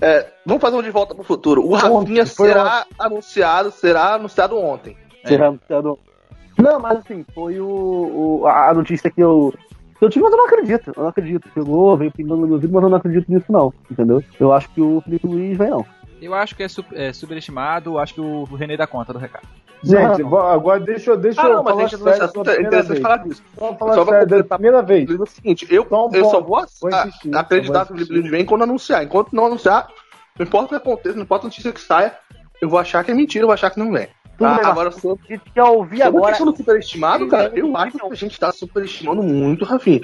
[0.00, 1.62] É, vamos fazer um de volta pro futuro.
[1.66, 4.96] O Rafinha Ontem, será anunciado, será anunciado ontem.
[5.26, 5.98] Será anunciado.
[6.56, 9.52] Não, mas assim, foi o, o- a notícia que eu.
[10.00, 10.92] Eu tive, mas eu não acredito.
[10.96, 11.48] Eu não acredito.
[11.52, 13.72] Chegou, veio pingando no meu ouvido, mas eu não acredito nisso, não.
[13.90, 14.22] Entendeu?
[14.38, 15.84] Eu acho que o Felipe Luiz vem, não.
[16.20, 19.46] Eu acho que é, su- é subestimado, acho que o René dá conta do recado.
[19.84, 20.28] Gente, Não.
[20.30, 22.44] vo- agora deixa, eu- deixa Ah, eu não, mas falar a gente nesse sério assunto
[22.44, 23.42] pela é interessante falar disso.
[23.56, 25.08] Só falar Só sério da primeira vez.
[25.08, 26.48] É o seguinte, eu, Só um eu só ponto.
[26.48, 29.04] vou, Vou insistir, acreditar que o Felipe Luiz vem quando anunciar.
[29.04, 29.88] Enquanto não anunciar,
[30.36, 32.12] não importa o que aconteça, não importa a notícia que saia,
[32.60, 34.08] eu vou achar que é mentira, eu vou achar que não vem.
[34.38, 34.56] Tudo Tá?
[34.56, 36.26] bem, Agora, sobre A gente quer ouvir sobre a agora.
[36.28, 40.00] questão do superestimado, cara, eu acho que a gente tá superestimando muito o Rafinha.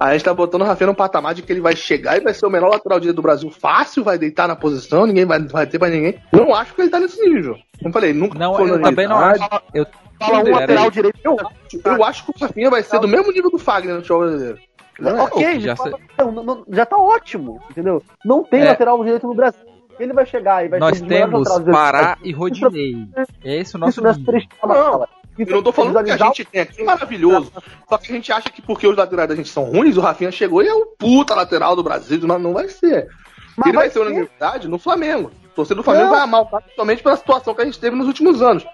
[0.00, 2.34] A gente tá botando o Rafinha num patamar de que ele vai chegar e vai
[2.34, 5.66] ser o melhor lateral direito do Brasil fácil, vai deitar na posição, ninguém vai, vai
[5.66, 6.20] ter pra ninguém.
[6.32, 7.56] Não acho que ele tá nesse nível.
[7.80, 9.48] Como falei, nunca Não, foi eu na também não acho.
[9.72, 9.86] Eu,
[10.20, 11.20] Fala um lateral direito.
[11.22, 11.36] Eu,
[11.84, 14.58] eu acho que o Rafinha vai ser do mesmo nível do Fagner no futebol brasileiro.
[14.98, 15.92] Não, Ok, já já, sei.
[16.18, 18.02] não, não- já tá ótimo, entendeu?
[18.24, 18.70] Não tem É.
[18.70, 19.60] lateral direito no Brasil.
[19.98, 23.08] Ele vai chegar e vai nós temos Pará e Rodinei.
[23.44, 25.08] É esse o nosso Isso três Não, fala.
[25.38, 27.52] Eu não tô falando que a gente tem aqui é maravilhoso.
[27.88, 30.32] Só que a gente acha que porque os laterais da gente são ruins, o Rafinha
[30.32, 32.18] chegou e é o puta lateral do Brasil.
[32.26, 33.08] Não, não vai ser.
[33.56, 34.00] Mas ele vai, vai ser ser.
[34.00, 35.30] unanimidade no Flamengo.
[35.44, 36.12] O torcedor do Flamengo Não.
[36.12, 38.64] vai amar o cara somente pela situação que a gente teve nos últimos anos.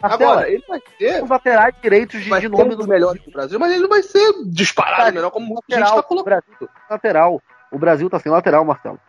[0.00, 3.58] Agora, ele vai ser, os laterais direitos de, de nome dos do melhores do Brasil,
[3.58, 5.94] mas ele não vai ser disparado Cara, melhor como a gente lateral.
[5.94, 6.24] tá o colocando.
[6.24, 7.42] Brasil, lateral.
[7.72, 9.00] O Brasil tá sem lateral, Marcelo.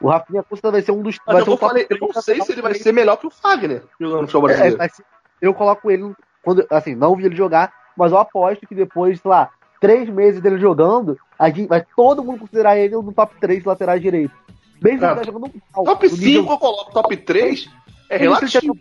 [0.00, 1.16] O Rafinha Costa vai ser um dos.
[1.26, 2.82] Mas vai eu, o top falei, eu não sei se ele vai direito.
[2.84, 4.94] ser melhor que o Fagner jogando no futebol É, brasileiro.
[4.94, 5.04] ser-
[5.40, 9.30] eu coloco ele quando assim não vi ele jogar, mas eu aposto que depois, sei
[9.30, 13.34] lá, três meses dele jogando, a gente, vai todo mundo considerar ele um do top
[13.40, 14.36] 3 laterais direitos.
[14.82, 17.70] Mesmo que Ah, ele tá jogando mal, Top no nível- 5 eu coloco, top 3
[18.08, 18.78] é Quem relativo.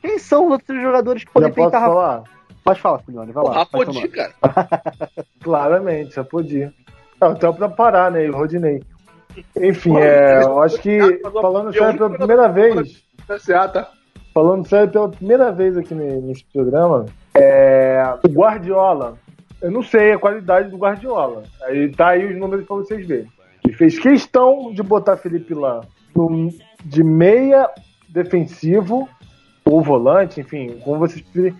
[0.00, 1.86] Quem são os outros jogadores que Já podem posso tentar?
[1.86, 2.22] falar?
[2.64, 3.50] Pode falar, Simeone, vai lá.
[3.54, 4.34] O Rapodi, cara.
[5.42, 6.72] Claramente, já podia.
[7.20, 8.28] Não, então pra parar, né?
[8.28, 8.82] O Rodinei.
[9.60, 10.98] Enfim, é, eu acho que,
[11.40, 13.90] falando sério pela primeira vez, CSA, tá?
[14.32, 19.16] falando sério pela primeira vez aqui ne- nesse programa, é, o Guardiola,
[19.62, 21.44] eu não sei a qualidade do Guardiola.
[21.62, 23.26] Aí tá aí os números pra vocês verem.
[23.64, 25.80] Ele fez questão de botar Felipe Lan
[26.14, 26.50] no-
[26.84, 27.70] de meia
[28.08, 29.08] defensivo
[29.64, 31.56] ou volante, enfim, como vocês preferirem,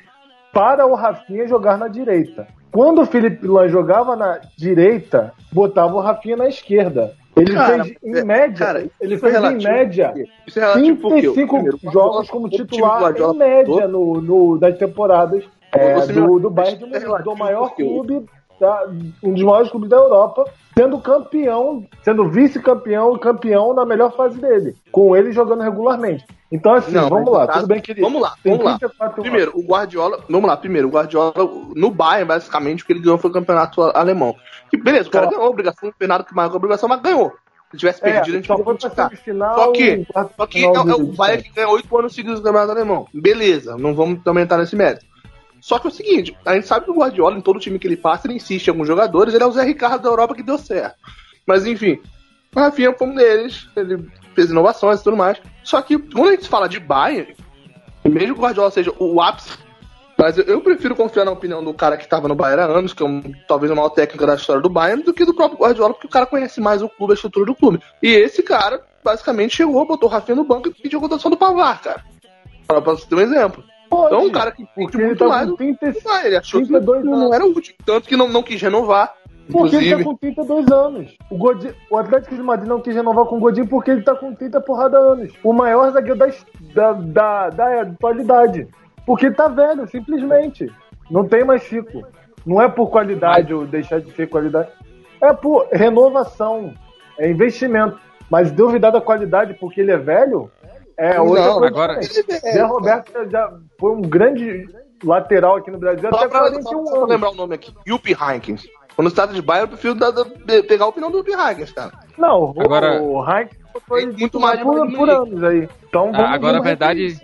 [0.53, 2.47] para o Rafinha jogar na direita.
[2.71, 7.13] Quando o Felipe Lan jogava na direita, botava o Rafinha na esquerda.
[7.37, 9.73] Ele Cara, fez, em é- média, cara, ele é fez em relativo.
[9.73, 10.14] média
[10.47, 14.79] Isso é relativo porque, 35 primeiro, o jogos como titular em média no, no- das
[14.79, 15.42] temporadas
[15.73, 18.25] é, me- do, do Bayern de é do maior clube,
[18.61, 18.87] da-
[19.23, 20.44] um dos maiores clubes da Europa,
[20.79, 26.25] sendo campeão, sendo vice-campeão e campeão na melhor fase dele, com ele jogando regularmente.
[26.55, 28.79] Então, assim, Não, vamos lá, caso- tudo bem que ele Vamos lá, vamos lá.
[28.79, 30.23] 34 Primeiro, o Guardiola.
[30.29, 31.33] Vamos lá, primeiro, o Guardiola
[31.75, 34.37] no Bayern, basicamente, o que ele ganhou foi o campeonato alemão.
[34.71, 37.33] Que beleza, o cara ganhou a obrigação, fez nada que mais a obrigação, mas ganhou.
[37.73, 40.61] Se tivesse é, perdido, a gente só foi pra semifinal Só que- Só que é,
[40.61, 43.09] final é o Bayern que ganha oito anos seguidos do campeonato alemão.
[43.12, 45.05] Beleza, não vamos também entrar nesse mérito.
[45.61, 47.87] Só que é o seguinte, a gente sabe que o Guardiola, em todo time que
[47.88, 50.43] ele passa, ele insiste em alguns jogadores, ele é o Zé Ricardo da Europa que
[50.43, 50.95] deu certo.
[51.47, 51.99] Mas enfim,
[52.55, 55.38] o Rafinha foi um deles, ele fez inovações e tudo mais.
[55.62, 57.35] Só que quando a gente fala de Bayern,
[58.05, 59.59] mesmo que o Guardiola seja o ápice,
[60.17, 62.93] mas eu, eu prefiro confiar na opinião do cara que estava no Bayern há anos,
[62.93, 65.59] que é um, talvez o maior técnico da história do Bayern, do que do próprio
[65.59, 67.81] Guardiola, porque o cara conhece mais o clube, a estrutura do clube.
[68.03, 71.37] E esse cara, basicamente, chegou, botou o Rafinha no banco e pediu a cotação do
[71.37, 72.05] Pavar, cara.
[72.67, 73.64] Pra, pra você ter um exemplo.
[73.87, 76.69] Então, um cara que curte muito tá mais com do 30, ah, ele achou que
[76.69, 77.75] 32 não, não era útil.
[77.85, 79.14] Tanto que não, não quis renovar.
[79.51, 81.17] Porque ele tá com 32 anos.
[81.31, 84.15] O, Godin, o Atlético de Madrid não quis renovar com o Godinho porque ele tá
[84.15, 85.33] com 30 porrada anos.
[85.45, 86.27] O maior zagueiro da,
[86.75, 88.67] da, da, da atualidade.
[89.07, 90.71] Porque ele tá velho, simplesmente.
[91.11, 92.07] Não tem mais ciclo.
[92.47, 94.69] Não é por qualidade ou deixar de ser qualidade.
[95.21, 96.73] É por renovação.
[97.19, 97.99] É investimento.
[98.31, 100.51] Mas duvidar da qualidade porque ele é velho
[100.97, 101.67] é outra Não, coisa.
[101.67, 102.03] agora-.
[102.03, 104.67] Zé Roberto já- já foi um grande
[105.05, 107.09] lateral aqui no Brasil só até pra, 41 só anos.
[107.11, 107.75] lembrar o nome aqui.
[107.87, 108.67] Yuppie Heinkins.
[108.95, 109.97] Quando se trata de Bayern, eu prefiro
[110.69, 111.93] pegar a opinião do Heinkins, cara.
[112.17, 113.51] Não, o- Agora- o Heinz
[113.89, 115.69] foi Tem muito mais por, por anos aí.
[115.89, 117.21] Então, Ah, vamos, agora, a verdade- isso.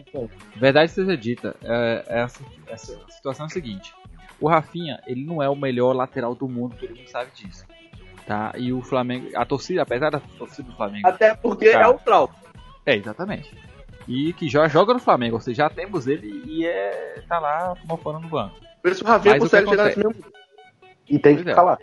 [0.57, 3.95] Verdade seja dita, é, essa, essa situação é a seguinte:
[4.41, 7.65] o Rafinha, ele não é o melhor lateral do mundo, todo mundo sabe disso.
[8.27, 8.53] Tá?
[8.57, 11.81] E o Flamengo, a torcida, apesar da torcida do Flamengo, Até porque Tá.
[11.83, 12.31] é o Trau.
[12.87, 13.53] é exatamente.
[14.09, 17.75] E que já joga no Flamengo, ou seja, já temos ele e é tá lá
[17.85, 18.55] mofando no banco.
[18.83, 20.15] Por isso o Rafinha Mas consegue chegar nesse mesmo.
[21.11, 21.51] E tem que Pois é.
[21.51, 21.79] ficar lá.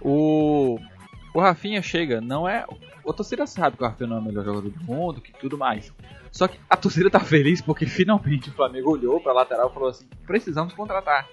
[0.00, 0.78] O,
[1.34, 2.64] o Rafinha chega, não é.
[3.04, 5.56] O torcida sabe que o Rafinha não é o melhor jogador do mundo, que tudo
[5.56, 5.92] mais.
[6.30, 9.88] Só que a torcida tá feliz porque finalmente o Flamengo olhou pra lateral e falou
[9.90, 11.28] assim: precisamos contratar.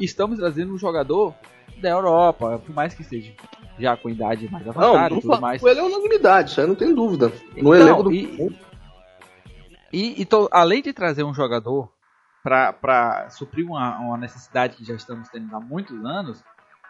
[0.00, 1.34] Estamos trazendo um jogador
[1.80, 3.32] da Europa, por mais que seja
[3.78, 5.62] já com idade mais avançada não e tudo mais.
[5.62, 7.28] ele é unanimidade, isso aí não tem dúvida.
[7.56, 8.12] No Então, elenco do.
[8.12, 8.56] e-
[9.92, 11.88] E, e tô- além de trazer um jogador
[12.42, 16.42] para suprir uma, uma necessidade que já estamos tendo há muitos anos,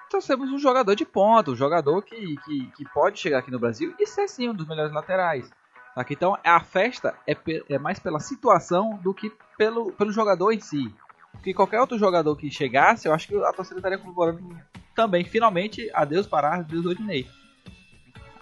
[0.09, 3.95] trouxemos um jogador de ponta, um jogador que, que, que pode chegar aqui no Brasil
[3.99, 5.51] e ser sim um dos melhores laterais.
[5.95, 6.13] Saca?
[6.13, 7.37] Então a festa é,
[7.69, 10.95] é mais pela situação do que pelo, pelo jogador em si.
[11.33, 14.57] Porque qualquer outro jogador que chegasse, eu acho que a torcida estaria comemorando
[14.95, 17.29] também, finalmente, adeus Pará, adeus Rodinei.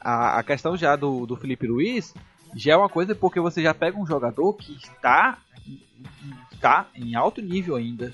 [0.01, 2.15] A, a questão já do, do Felipe Luiz
[2.55, 5.39] já é uma coisa porque você já pega um jogador que está,
[6.57, 8.13] está em alto nível ainda.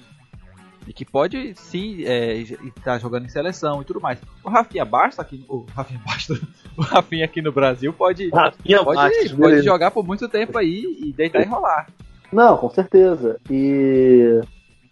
[0.86, 1.98] E que pode sim
[2.76, 4.18] estar jogando em seleção e tudo mais.
[4.42, 5.44] O Rafinha Basta aqui.
[5.48, 6.34] O Rafinha Basta.
[6.74, 10.82] O Rafinha aqui no Brasil pode, Rafinha pode, Bastos, pode jogar por muito tempo aí
[11.02, 11.86] e deitar e rolar.
[12.32, 13.38] Não, com certeza.
[13.50, 14.40] E.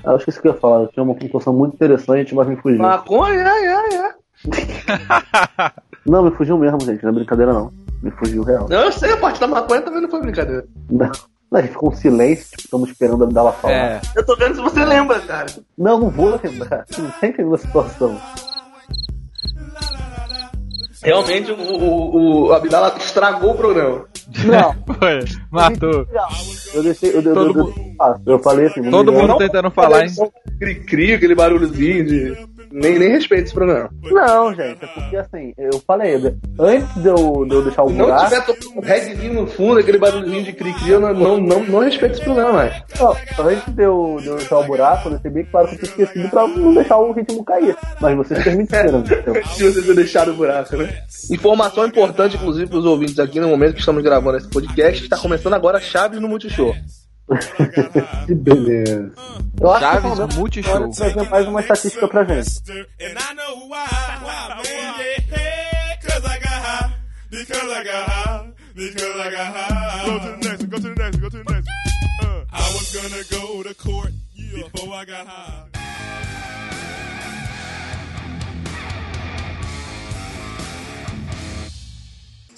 [0.04, 0.88] Eu esqueci o que eu ia falar.
[0.88, 2.80] Tinha uma conclusão muito interessante, mas me fugiu.
[2.80, 4.12] Maconha, ai, ai, ai.
[6.06, 7.02] Não, me fugiu mesmo, gente.
[7.02, 7.70] Não é brincadeira, não.
[8.02, 8.66] Me fugiu real.
[8.68, 10.66] Não, eu sei, a parte da maconha também não foi brincadeira.
[10.90, 11.10] Não.
[11.50, 13.74] Não, a gente ficou um silêncio, tipo, estamos esperando dela falar.
[13.74, 15.46] É, Eu tô vendo se você lembra, cara.
[15.76, 16.84] Não, não vou lembrar.
[16.96, 18.20] Não tá entendendo a situação.
[21.02, 24.04] Realmente o, o, o Abdala estragou o programa.
[24.44, 24.74] Não.
[24.94, 26.06] foi, matou.
[26.74, 27.10] Eu deixei.
[27.10, 27.74] Eu, eu, Todo eu, mundo-
[28.26, 28.80] eu, eu falei assim.
[28.82, 30.12] não Todo mundo tentando falar, hein?
[30.58, 32.48] Cri-cri, aquele barulhozinho de.
[32.72, 33.90] Nem, nem respeito esse programa.
[34.10, 36.14] Não, gente, é porque assim, eu falei,
[36.58, 38.52] antes de eu, de eu deixar o Se não buraco.
[38.52, 42.14] tiver um reggaezinho no fundo, aquele barulhinho de cri-cri, eu não, não, não, não respeito
[42.14, 42.82] esse programa mais.
[42.98, 45.90] Não, antes de eu, de eu deixar o buraco, eu bem claro que eu tinha
[45.90, 47.76] esquecido pra não deixar o ritmo cair.
[48.00, 49.00] Mas vocês permitiram.
[49.06, 49.34] então.
[49.34, 51.02] Se vocês não deixaram o buraco, né?
[51.30, 55.16] Informação importante, inclusive, para os ouvintes aqui no momento que estamos gravando esse podcast, está
[55.16, 56.74] começando agora Chaves no Multishow.
[58.26, 59.12] Que beleza.
[59.60, 60.90] Eu acho que Chaves Multishow.
[60.90, 62.60] trazer mais uma estatística pra gente.
[62.70, 63.86] And I know why,
[64.22, 64.64] why, man,
[65.30, 66.90] yeah, cause I got high,
[67.30, 70.06] because I got high, because I got high.
[70.06, 72.30] Go to the next one, go to the next one, go to the next one.
[72.30, 75.66] Uh, I was gonna go to court before I got high.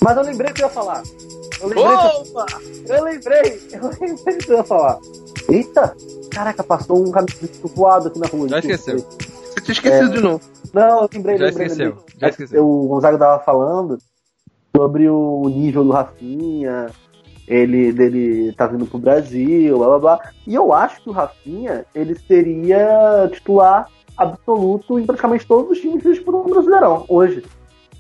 [0.01, 1.03] Mas eu lembrei o que eu ia falar.
[1.63, 2.47] Eu lembrei, Opa!
[2.89, 4.99] eu lembrei, eu lembrei eu ia falar.
[5.49, 5.95] Eita!
[6.31, 7.37] Caraca, passou um caminho
[7.75, 8.49] voado aqui na rua.
[8.49, 8.99] Já esqueceu.
[8.99, 10.41] Você tinha esquecido de novo.
[10.73, 12.05] Não, eu lembrei, Já lembrei, esqueceu, lembrei.
[12.19, 12.67] já esqueceu.
[12.69, 13.99] O Gonzaga tava falando
[14.75, 16.87] sobre o nível do Rafinha,
[17.47, 20.31] ele dele tá vindo pro Brasil, blá blá blá.
[20.47, 26.03] E eu acho que o Rafinha, ele seria titular absoluto em praticamente todos os times
[26.03, 27.45] que disputam o Brasileirão hoje.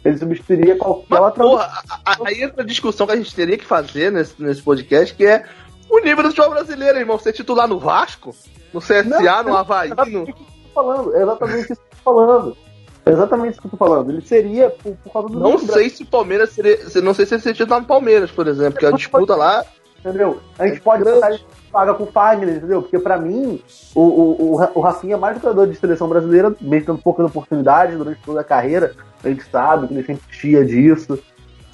[0.04, 1.44] Ele substituiria qualquer Mas, outra.
[1.44, 1.82] porra,
[2.24, 5.44] aí entra a discussão que a gente teria que fazer nesse, nesse podcast, que é
[5.88, 7.18] o nível do futebol brasileiro, irmão.
[7.18, 8.34] Ser titular no Vasco,
[8.72, 9.94] no CSA, Não, no Havaí, no...
[9.94, 11.14] Exatamente isso que eu tô falando.
[11.14, 12.56] é Exatamente isso que eu tô falando.
[13.04, 14.10] É exatamente isso que eu tô falando.
[14.10, 16.88] Ele seria por, por causa do Não sei se o Palmeiras seria.
[16.88, 19.64] se- Não sei se ele seria titular no Palmeiras, por exemplo, porque a disputa lá.
[20.04, 20.40] Entendeu?
[20.58, 22.82] A gente É pode ele paga com o Fagner, entendeu?
[22.82, 23.62] Porque pra mim,
[23.94, 27.96] o, o, o, o Rafinha é mais jogador de seleção brasileira, mesmo tendo poucas oportunidades
[27.96, 28.94] durante toda a carreira.
[29.22, 31.18] A gente sabe que ele sempre chia disso.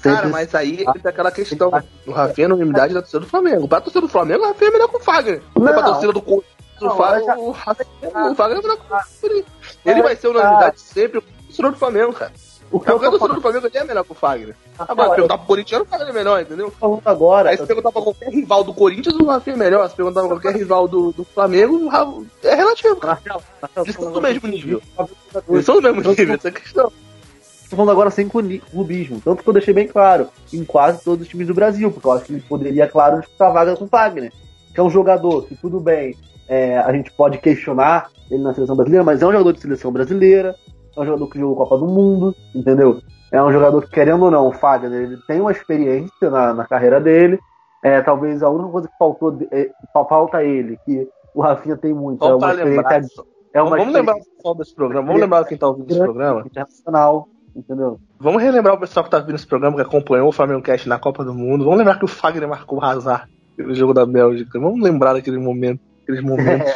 [0.01, 1.71] Cara, Sempre- mas aí entra aquela questão.
[2.07, 3.67] O Rafinha é unanimidade da torcida do Flamengo.
[3.67, 5.41] Pra torcida do Flamengo, o Rafinha é melhor que o Fagner.
[5.55, 5.63] Não.
[5.65, 6.47] Pra torcida do Corinthians,
[6.81, 9.45] o Fagner, é melhor que o Fagner.
[9.85, 11.17] Ele vai ser unanimidade sempre.
[11.17, 12.31] O torcedor do Flamengo, cara.
[12.71, 14.55] O que Qualquer eu torcedor falando, do Flamengo ele é melhor que o Fagner.
[14.77, 16.71] Agora, Rafael, eu perguntar pro Corinthians, o Fagner é melhor, entendeu?
[16.71, 17.49] falando agora.
[17.49, 19.89] Aí se perguntar pra qualquer rival do Corinthians, o Rafinha é melhor.
[19.89, 21.89] Se perguntar pra qualquer rival do, do Flamengo,
[22.43, 23.19] é relativo, cara.
[23.77, 24.81] Eles do mesmo agora- nível.
[25.49, 26.91] Eles são do mesmo nível, essa é a questão.
[27.69, 29.21] Tô falando agora sem clubi- clubismo.
[29.23, 32.11] Tanto que eu deixei bem claro, em quase todos os times do Brasil, porque eu
[32.11, 34.31] acho que ele poderia, claro, disputar vaga com o Fagner.
[34.73, 36.15] Que é um jogador que, tudo bem,
[36.47, 39.91] é, a gente pode questionar ele na seleção brasileira, mas é um jogador de seleção
[39.91, 40.55] brasileira,
[40.99, 42.99] é um jogador que jogou Copa do Mundo, entendeu?
[43.31, 46.65] É um jogador que, querendo ou não, o Fagner, ele tem uma experiência na, na
[46.65, 47.39] carreira dele.
[47.83, 51.93] É, talvez a única coisa que faltou, é, fa- falta ele, que o Rafinha tem
[51.93, 53.01] muito, é Só uma pra lembrar.
[53.53, 55.05] é uma Vamos lembrar o pessoal desse programa.
[55.07, 56.41] Vamos lembrar quem tá ouvindo esse programa.
[56.45, 57.99] internacional, entendeu?
[58.19, 60.99] Vamos relembrar o pessoal que tá ouvindo esse programa, que acompanhou o Flamengo Cast na
[60.99, 61.63] Copa do Mundo.
[61.63, 64.59] Vamos lembrar que o Fagner marcou o Hazard no jogo da Bélgica.
[64.59, 66.73] Vamos lembrar daquele momento, aqueles momentos.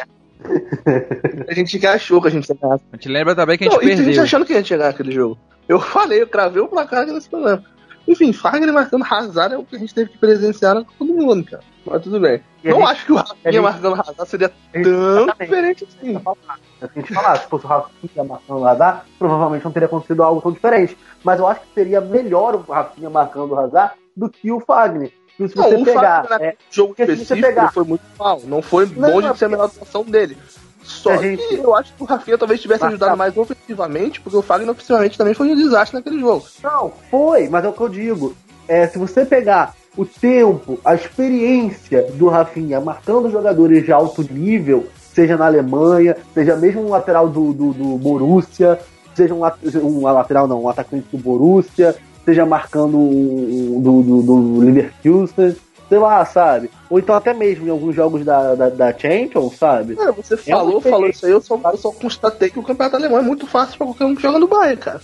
[1.48, 2.74] A gente que achou que a gente ia ganhar.
[2.92, 4.22] A gente lembra também que a gente Não, e a gente perdeu.
[4.22, 5.38] achando que a gente ia ganhar aquele jogo.
[5.68, 7.64] Eu falei, eu cravei o placar aqui nesse programa.
[8.06, 11.42] Enfim, Fagner marcando Hazard é o que a gente teve que presenciar com todo mundo,
[11.44, 11.62] cara.
[11.86, 12.42] Mas tudo bem.
[12.62, 16.18] E Não gente- acho que o Rafinha gente- marcando Hazard seria gente- tão diferente assim.
[16.18, 20.22] Se a gente falar, se fosse o Rafinha marcando o Hazard, provavelmente não teria acontecido
[20.22, 20.98] algo tão diferente.
[21.22, 25.10] Mas eu acho que seria melhor o Rafinha marcando o Hazard do que o Fagner.
[25.38, 28.40] E se Não, você o pegar, Fagner é, jogo se específico pegar- foi muito mal.
[28.44, 30.36] Não foi Não, longe não, de ser a melhor atuação dele.
[30.82, 34.20] Só que gente- eu acho que o Rafinha talvez tivesse Mas ajudado tá- mais ofensivamente,
[34.20, 36.44] porque o Fagner ofensivamente também foi um desastre naquele jogo.
[36.62, 38.36] Não, foi, mas é o que eu digo.
[38.68, 44.86] É, se você pegar o tempo, a experiência do Rafinha marcando jogadores de alto nível,
[45.12, 48.78] seja na Alemanha, seja mesmo um lateral do, do, do Borussia,
[49.14, 49.42] seja um,
[49.82, 55.56] um lateral não, um atacante do Borussia, seja marcando um, do, do, do Leverkusen,
[55.88, 56.70] sei lá, sabe?
[56.88, 59.96] Ou então até mesmo em alguns jogos da, da, da Champions, sabe?
[59.96, 62.62] Cara, você É falou, uma falou isso aí, eu só, eu só constatei que o
[62.62, 65.00] campeonato alemão é muito fácil pra qualquer um que joga no Bayern, cara.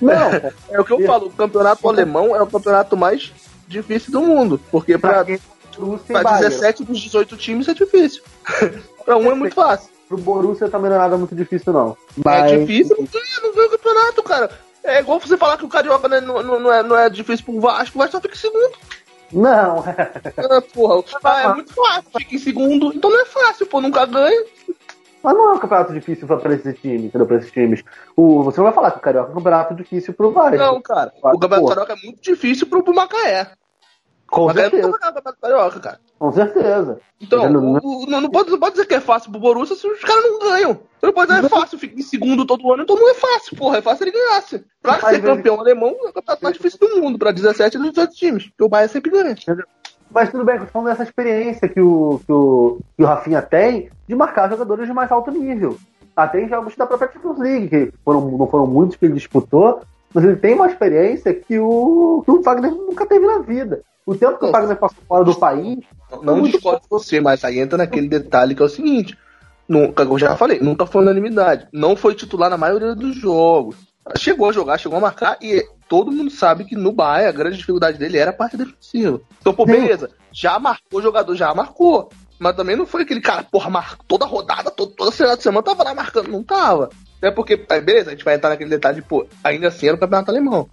[0.00, 0.30] Não,
[0.70, 3.32] É o que eu falo, o campeonato alemão é o campeonato mais
[3.68, 4.60] difícil do mundo.
[4.70, 5.38] Porque pra pra, e
[6.08, 6.48] pra Bayern.
[6.50, 8.22] 17 dos 18 times é difícil.
[9.04, 9.88] pra um é muito fácil.
[10.08, 11.90] Pro Borussia também não é nada muito difícil, não.
[11.90, 14.50] É Mas- difícil, não ganha, não ganha o campeonato, cara.
[14.84, 17.44] É igual você falar que o Carioca não é, não, não é, não é difícil
[17.46, 18.72] pro Vasco, o Vasco só fica em segundo.
[19.32, 22.92] Não, Ah, porra, ah, é muito fácil, fica em segundo.
[22.94, 24.44] Então não é fácil, pô, nunca ganha.
[25.22, 27.26] mas não é um campeonato difícil pra pra esse time, entendeu?
[27.26, 27.82] Pra esses times.
[28.14, 30.56] O, você não vai falar que o Carioca é um campeonato difícil pro Vasco.
[30.56, 31.12] Não, cara.
[31.22, 33.50] O Campeonato Carioca é muito difícil pro, pro Macaé.
[34.28, 36.00] com O Macaé certeza, nunca vai ganhar o Campeonato Carioca, cara.
[36.18, 36.98] Com certeza.
[37.20, 39.86] Então, Não, o- não, não pode, não pode dizer que é fácil pro Borussia se
[39.86, 40.72] os caras não ganham.
[40.98, 43.14] Você não pode dizer que é fácil, fica em segundo todo ano, então não é
[43.14, 43.78] fácil, porra.
[43.78, 44.64] É fácil ele ganhasse.
[44.82, 48.14] Pra ser campeão alemão, é o campeonato mais difícil do mundo, pra 17 dos 18
[48.14, 48.44] times.
[48.48, 49.34] Porque o Bayern sempre ganha.
[50.10, 53.42] Mas tudo bem, eu tô falando dessa experiência que o, que o, que o Rafinha
[53.42, 55.76] tem de marcar jogadores de mais alto nível.
[56.14, 59.80] Até em jogos da própria Champions League, que foram, não foram muitos que ele disputou,
[60.14, 63.82] mas ele tem uma experiência que o, que o Wagner nunca teve na vida.
[64.06, 65.78] O tempo que o Wagner passou fora do país,
[66.22, 69.16] Não muito discordo de você, mas aí entra naquele detalhe que é o seguinte.
[69.66, 71.66] Nunca, eu já falei, nunca foi unanimidade.
[71.72, 73.76] Não foi titular na maioria dos jogos.
[74.18, 77.56] Chegou a jogar, chegou a marcar e todo mundo sabe que no Bahia a grande
[77.56, 79.22] dificuldade dele era a parte defensiva.
[79.40, 80.10] Então, pô, beleza.
[80.30, 82.10] Já marcou o jogador, já marcou.
[82.38, 85.82] Mas também não foi aquele cara, porra, marcou toda rodada, toda, toda de semana tava
[85.82, 86.28] lá marcando.
[86.28, 86.90] Não tava.
[87.22, 90.00] É porque, beleza, a gente vai entrar naquele detalhe de, pô, ainda assim era o
[90.00, 90.68] campeonato alemão.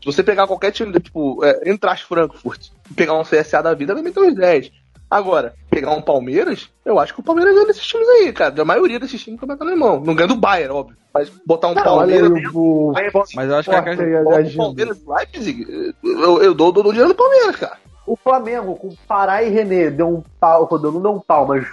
[0.00, 4.02] Se você pegar qualquer time, tipo, é, Eintracht Frankfurt, pegar um CSA da vida, vai
[4.02, 4.70] meter uns 10.
[5.10, 8.50] Agora, pegar um Palmeiras, eu acho que o Palmeiras ganha desses times aí, cara.
[8.50, 10.00] Da maioria desses times do campeonato alemão.
[10.00, 10.96] Não ganha do Bayern, óbvio.
[11.14, 12.30] Mas botar um Olha Palmeiras.
[12.52, 12.92] o, o
[13.34, 14.56] Mas eu acho que a questão-.
[14.56, 17.78] Palmeiras e Leipzig, eu, eu dou, dou, dou dinheiro no Palmeiras, cara.
[18.06, 21.66] o Flamengo, com Pará e René, deu um pau, Rodão não deu um pau, mas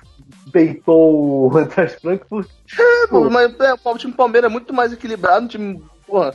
[0.52, 2.50] peitou o Eintracht Frankfurt.
[2.80, 6.34] É, pô, mas é, o time do Palmeiras é muito mais equilibrado, um time, porra.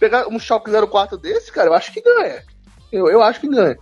[0.00, 2.42] Pegar um Schalke 04 desse, cara, eu acho que ganha.
[2.90, 3.76] Eu, eu acho que ganha.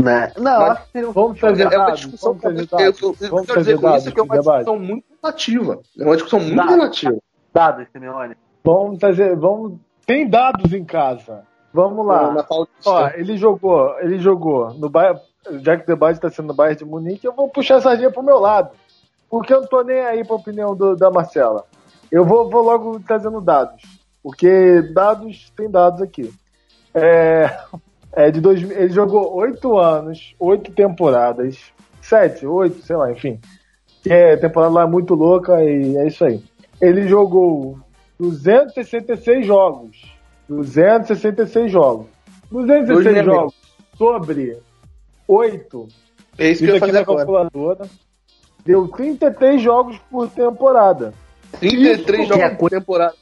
[0.00, 0.30] Né?
[0.36, 3.02] Não, Mas- acho que um Vamos É, trazer é uma discussão vamos eu, eu, dados.
[3.02, 4.58] eu, eu Vamos quero dizer com isso que é uma debate.
[4.58, 5.80] discussão muito relativa.
[5.98, 6.70] É uma discussão muito Dados.
[6.74, 7.16] relativa.
[7.54, 8.36] dados, Simeone.
[8.62, 9.78] Vamos trazer, vamos.
[10.04, 11.42] Tem dados em casa.
[11.72, 12.46] Vamos lá.
[12.84, 15.20] Ó, ele jogou, ele jogou no Bayern,
[15.62, 18.10] já que o debate está sendo no Bayern de Munique, eu vou puxar a sardinha
[18.10, 18.70] pro meu lado.
[19.30, 21.64] Porque eu não tô nem aí pra opinião do- da Marcela.
[22.12, 23.82] Eu vou, vou logo trazendo dados.
[24.26, 26.34] Porque dados, tem dados aqui.
[26.92, 27.60] É,
[28.12, 33.38] é de dois, ele jogou oito anos, oito temporadas, sete, oito, sei lá, enfim.
[34.04, 36.42] É temporada lá muito louca e é isso aí.
[36.80, 37.78] Ele jogou
[38.18, 39.96] 266 jogos.
[40.48, 42.06] 266 jogos.
[42.50, 43.54] 266 Dois meia jogos
[43.96, 44.58] sobre
[45.28, 45.88] 8.
[46.36, 47.18] É isso que eu aqui fazer na agora.
[47.18, 47.88] calculadora.
[48.64, 51.14] Deu 33 jogos por temporada.
[51.58, 53.14] 33 Isso, jogos por temporada.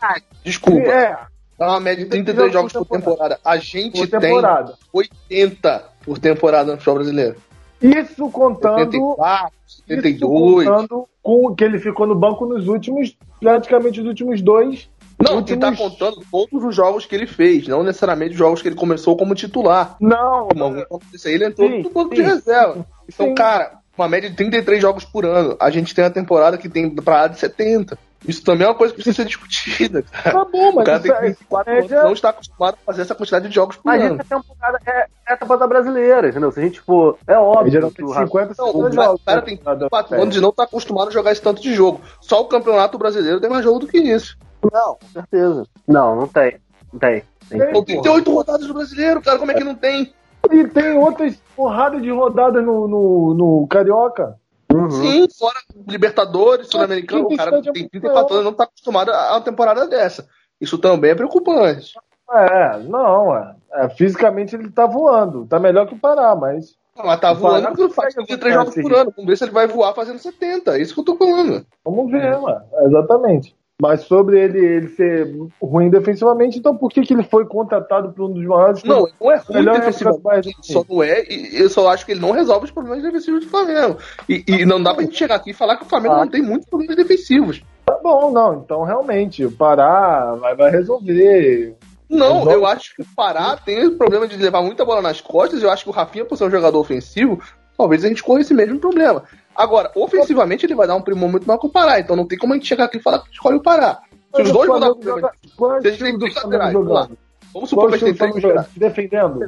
[0.42, 0.88] Desculpa.
[0.88, 1.18] É,
[1.58, 3.38] Dá uma média de 33 jogos por temporada.
[3.44, 4.74] A gente por tem temporada.
[4.92, 7.36] 80 por temporada no futebol brasileiro.
[7.80, 10.66] Isso contando, 74, isso 72.
[10.66, 14.88] contando com que ele ficou no banco nos últimos, praticamente os últimos dois.
[15.20, 15.50] Não, últimos...
[15.50, 18.74] ele tá contando todos os jogos que ele fez, não necessariamente os jogos que ele
[18.74, 19.96] começou como titular.
[20.00, 22.22] Não, Não, isso aí ele entrou Sim, no banco sim.
[22.22, 22.86] de reserva.
[23.08, 23.34] Então, Sim.
[23.34, 25.56] cara, uma média de 33 jogos por ano.
[25.60, 27.96] A gente tem uma temporada que tem pra de 70.
[28.26, 30.32] Isso também é uma coisa que precisa ser discutida, cara.
[30.32, 32.84] tá bom, O mas cara isso tem é- 24 média- anos, não está acostumado a
[32.86, 34.14] fazer essa quantidade de jogos por Mas ano.
[34.20, 36.50] essa temporada é, é a temporada brasileira, entendeu?
[36.52, 37.18] Se a gente for.
[37.26, 39.20] É óbvio geralmente que o tem Rafinha- 50, Não, 60 o cara, jogos.
[39.20, 40.22] o cara né, tem da- da 4 série.
[40.22, 42.00] anos e não tá acostumado a jogar esse tanto de jogo.
[42.20, 44.36] Só o campeonato brasileiro tem mais jogo do que isso.
[44.72, 45.64] Não, com certeza.
[45.86, 46.56] Não, não tem.
[46.92, 47.22] Não tem.
[47.50, 47.58] tem.
[47.60, 47.72] Tem.
[47.72, 49.38] Pô, tem 38 rodadas do brasileiro, cara.
[49.38, 50.14] Como é que não tem?
[50.50, 54.36] E tem outras porradas de rodadas no, no, no Carioca.
[54.74, 54.90] Uhum.
[54.90, 55.56] Sim, fora
[55.86, 60.28] Libertadores, Sul-Americano, o cara tem estádio 34 anos não tá acostumado a uma temporada dessa.
[60.60, 61.92] Isso também é preocupante.
[62.30, 63.54] É, não, é.
[63.72, 65.46] É, Fisicamente ele tá voando.
[65.46, 66.74] Tá melhor que o Pará, mas.
[66.96, 69.12] Não, mas tá O voando porque faz consegue 33 jogos por ano.
[69.16, 70.76] Vamos ver se ele vai voar fazendo 70.
[70.76, 71.64] É isso que eu tô falando.
[71.84, 72.62] Vamos ver, mano.
[72.86, 73.54] Exatamente.
[73.82, 78.26] Mas sobre ele, ele ser ruim defensivamente, então por que, que ele foi contratado por
[78.26, 78.84] um dos maiores?
[78.84, 80.54] Não, não é ruim defensivamente.
[80.62, 83.50] só não é, e eu só acho que ele não resolve os problemas defensivos do
[83.50, 83.98] Flamengo.
[84.28, 86.18] E, e não dá pra gente chegar aqui e falar que o Flamengo Ah.
[86.18, 87.62] não tem muitos problemas defensivos.
[87.84, 88.54] Tá bom, não.
[88.64, 91.76] Então realmente, o Pará vai, vai resolver.
[92.08, 92.52] Não, Resolve.
[92.52, 95.62] eu acho que o Pará tem o problema de levar muita bola nas costas.
[95.62, 97.40] Eu acho que o Rafinha, por ser um jogador ofensivo,
[97.76, 99.24] talvez a gente corra esse mesmo problema.
[99.54, 102.00] Agora, ofensivamente, ele vai dar um primor muito maior que o Pará.
[102.00, 104.00] Então não tem como a gente chegar aqui e falar que escolhe o Pará.
[104.34, 105.20] Se os dois vão dar Flamengo problema.
[105.20, 107.66] joga- Qual o Se a gente tem do três Flamengo laterais, vamos lá.
[107.68, 108.66] supor que a gente tem três?
[108.72, 109.38] Se defendendo?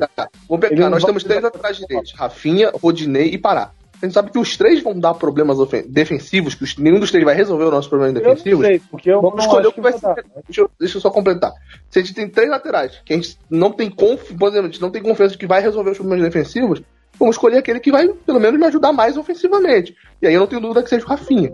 [0.49, 3.73] Vamos pegar, Ele nós temos três laterais direitos: Rafinha, Rodinei e Pará.
[4.01, 5.57] A gente sabe que os três vão dar problemas
[5.89, 8.67] defensivos, que os- nenhum dos três vai resolver os nossos problemas Eu não defensivos.
[8.67, 10.15] sei, porque eu Vamos escolher o que vai ser.
[10.47, 11.51] Deixa eu, deixa eu só completar.
[11.89, 14.71] Se a gente tem três laterais, que a gente não tem confiança, por exemplo, a
[14.71, 16.83] gente não tem confiança de que vai resolver os problemas defensivos,
[17.19, 19.97] vamos escolher aquele que vai, pelo menos, me ajudar mais ofensivamente.
[20.21, 21.53] E aí eu não tenho dúvida que seja o Rafinha.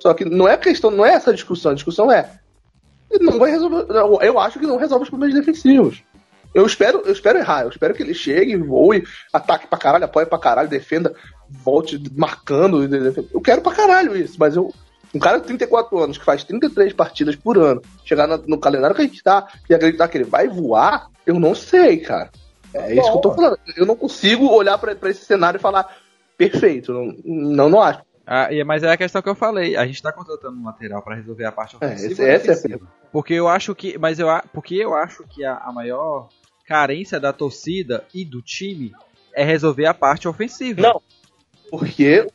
[0.00, 1.72] Só que não é questão, não é essa a discussão.
[1.72, 2.30] A discussão é.
[3.10, 3.86] Ele não vai resolver.
[4.22, 6.02] Eu, acho que não resolve os problemas defensivos.
[6.54, 7.62] Eu espero, eu espero errar.
[7.62, 11.14] Eu espero que ele chegue, voe, ataque pra caralho, apoie pra caralho, defenda,
[11.48, 12.82] volte marcando.
[13.32, 14.72] Eu quero pra caralho isso, mas eu.
[15.14, 18.94] Um cara de 34 anos que faz 33 partidas por ano, chegar na- no calendário
[18.94, 22.28] que a gente tá e acreditar que ele vai voar, eu não sei, cara.
[22.76, 23.58] É isso que eu tô falando.
[23.76, 25.96] Eu não consigo olhar pra, pra esse cenário e falar
[26.36, 26.92] perfeito.
[26.92, 28.00] Não, não, não acho.
[28.26, 29.76] Ah, mas é a questão que eu falei.
[29.76, 32.12] A gente tá contratando um lateral pra resolver a parte É, ofensiva.
[32.12, 32.78] esse- e essa é.
[33.12, 36.28] Porque eu acho que, mas eu a- porque eu acho que a, a maior
[36.66, 38.92] carência da torcida e do time
[39.32, 40.82] é resolver a parte ofensiva.
[40.82, 41.00] Não.
[41.70, 42.26] Porque.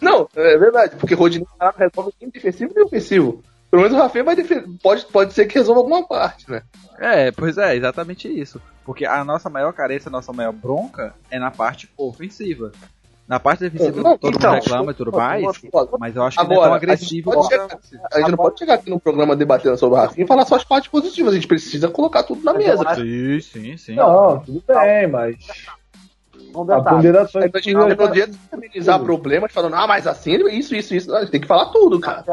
[0.00, 0.96] Não, é verdade.
[0.96, 3.42] Porque Rodinei Pará resolve nem defensivo nem ofensivo.
[3.70, 4.68] Pelo menos o Rafinha vai defender.
[4.82, 6.62] Pode, pode ser que resolva alguma parte, né?
[6.98, 8.60] É, pois é, exatamente isso.
[8.84, 12.70] Porque a nossa maior carência, a nossa maior bronca é na parte ofensiva.
[13.26, 15.42] Na parte defensiva Não, todo então, mundo reclama e tudo mais,
[15.98, 18.16] mas eu acho que não é Agora, tão a gente agressivo pode quanto chegar- a.
[18.16, 20.54] A gente não pode chegar aqui no programa debatendo sobre o Rafinha e falar só
[20.54, 21.32] as partes positivas.
[21.32, 22.94] A gente precisa colocar tudo na mesa.
[22.94, 23.94] Sim, sim, sim.
[23.96, 25.36] Não, tudo bem, mas
[26.70, 31.12] a ponderação a gente não adianta amenizar problemas falando, ah, mas assim, isso, isso, isso.
[31.12, 32.24] A gente tem que falar tudo, cara.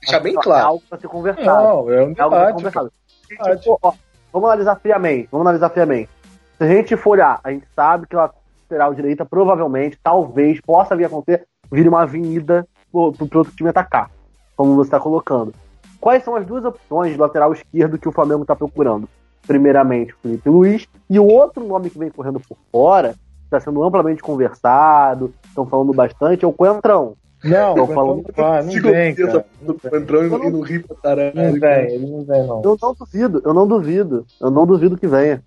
[0.00, 0.66] Deixar bem É claro.
[0.66, 1.46] algo pra ser conversado.
[1.46, 2.54] Não, é um É algo pra ser debate.
[2.54, 2.92] conversado.
[3.28, 3.58] Debate.
[3.62, 3.92] Tipo, ó,
[4.32, 5.28] vamos analisar friamente.
[5.30, 6.10] Vamos analisar friamente.
[6.58, 11.04] Se a gente for olhar, a gente sabe que lateral direita provavelmente, talvez, possa vir
[11.04, 14.10] a acontecer, vire uma avenida pro, pro, pro outro time atacar.
[14.56, 15.52] Como você está colocando.
[16.00, 19.08] Quais são as duas opções de lateral esquerdo que o Flamengo está procurando?
[19.46, 20.86] Primeiramente, o Felipe Luiz.
[21.08, 23.14] E o outro nome que vem correndo por fora,
[23.44, 27.14] está sendo amplamente conversado, estão falando bastante, é o Coentrão.
[27.46, 29.46] Não, Eu falo- não vai, não vem, cara.
[29.94, 31.32] Entrou e não ri pra caralho.
[31.34, 32.62] Não vem, ele não vem, não.
[32.62, 34.26] Eu não duvido, eu não duvido.
[34.40, 35.42] Eu não duvido que venha.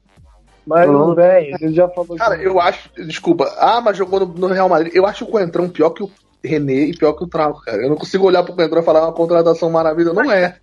[0.66, 1.08] Mas Não.
[1.08, 2.90] não vem, ele já falou Cara, que eu acho.
[3.08, 3.46] Desculpa.
[3.58, 4.94] Ah, mas jogou no, no Real Madrid.
[4.94, 6.12] Eu acho o Coentrão pior que o
[6.44, 7.82] René e pior que o Trauco, cara.
[7.82, 10.14] Eu não consigo olhar pro Coentrão e falar uma contratação maravilha.
[10.14, 10.58] Não é.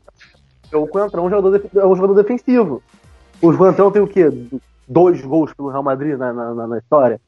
[0.72, 2.80] O Coentrão é um jogador, def- é um jogador defensivo.
[3.42, 4.30] O Coentrão tem o quê?
[4.86, 7.20] Dois gols pelo Real Madrid na, na, na- na história.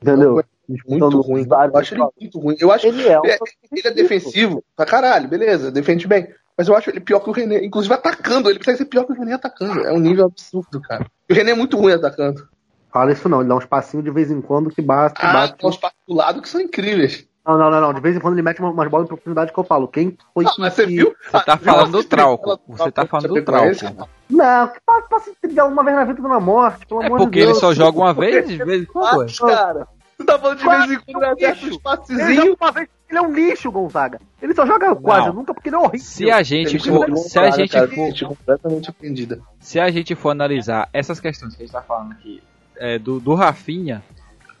[0.00, 0.40] Entendeu?
[0.86, 1.46] Muito ruim.
[1.48, 2.56] Eu acho ele muito ruim.
[2.58, 3.38] Eu acho Ele é um É,
[3.72, 6.28] ele é defensivo pra caralho, beleza, defende bem.
[6.56, 7.64] Mas eu acho ele pior que o René.
[7.64, 9.80] Inclusive atacando, ele consegue ser pior que o René atacando.
[9.86, 11.06] É um nível absurdo, cara.
[11.28, 12.46] E o René é muito ruim atacando.
[12.92, 15.32] Fala isso não, ele dá uns passinhos de vez em quando que bate, que Ah,
[15.32, 15.56] bate.
[15.58, 17.26] tem uns passos do lado que são incríveis.
[17.44, 17.94] Não, não, não, não.
[17.94, 19.88] De vez em quando ele mete uma- umas bolas em profundidade que eu falo.
[19.88, 21.14] Quem foi Ah, mas você que- viu?
[21.24, 22.60] Você tá Ah, falando do Trauco.
[22.68, 24.08] Você tá falando do Trauco.
[24.30, 27.38] Não, que passe passe uma vez na vida na morte, pelo É amor de porque
[27.40, 27.58] ele Deus.
[27.58, 29.26] só joga uma vez, de vez em quando.
[29.42, 29.88] Ah, cara.
[30.22, 32.56] Tu tá falando de vez em quando joga passezinhos.
[32.60, 34.20] uma vez, ele é um lixo, Gonzaga.
[34.40, 35.98] Ele só joga quase nunca porque ele é horrível.
[36.00, 39.40] Se a gente Ele for, jogou se a gente cara, for, completamente aprendida.
[39.60, 42.42] se a gente for analisar essas questões que a gente tá falando aqui
[42.76, 44.02] é, do, do Rafinha,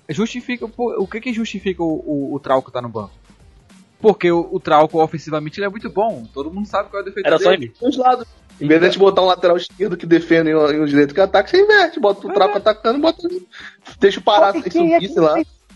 [0.08, 3.12] justifica pô, o que que justifica o, o, o Trauco tá no banco?
[4.00, 7.06] Porque o, o Trauco ofensivamente ele é muito bom, todo mundo sabe qual é o
[7.06, 7.72] defeito Era só dele.
[7.80, 8.26] dos lados.
[8.62, 11.48] Em vez de botar um lateral esquerdo que defende e um, um direito que ataca,
[11.48, 11.98] você inverte.
[11.98, 13.28] Bota o Trauco atacando, bota,
[13.98, 15.34] deixa o Pará quem é subir, sei lá.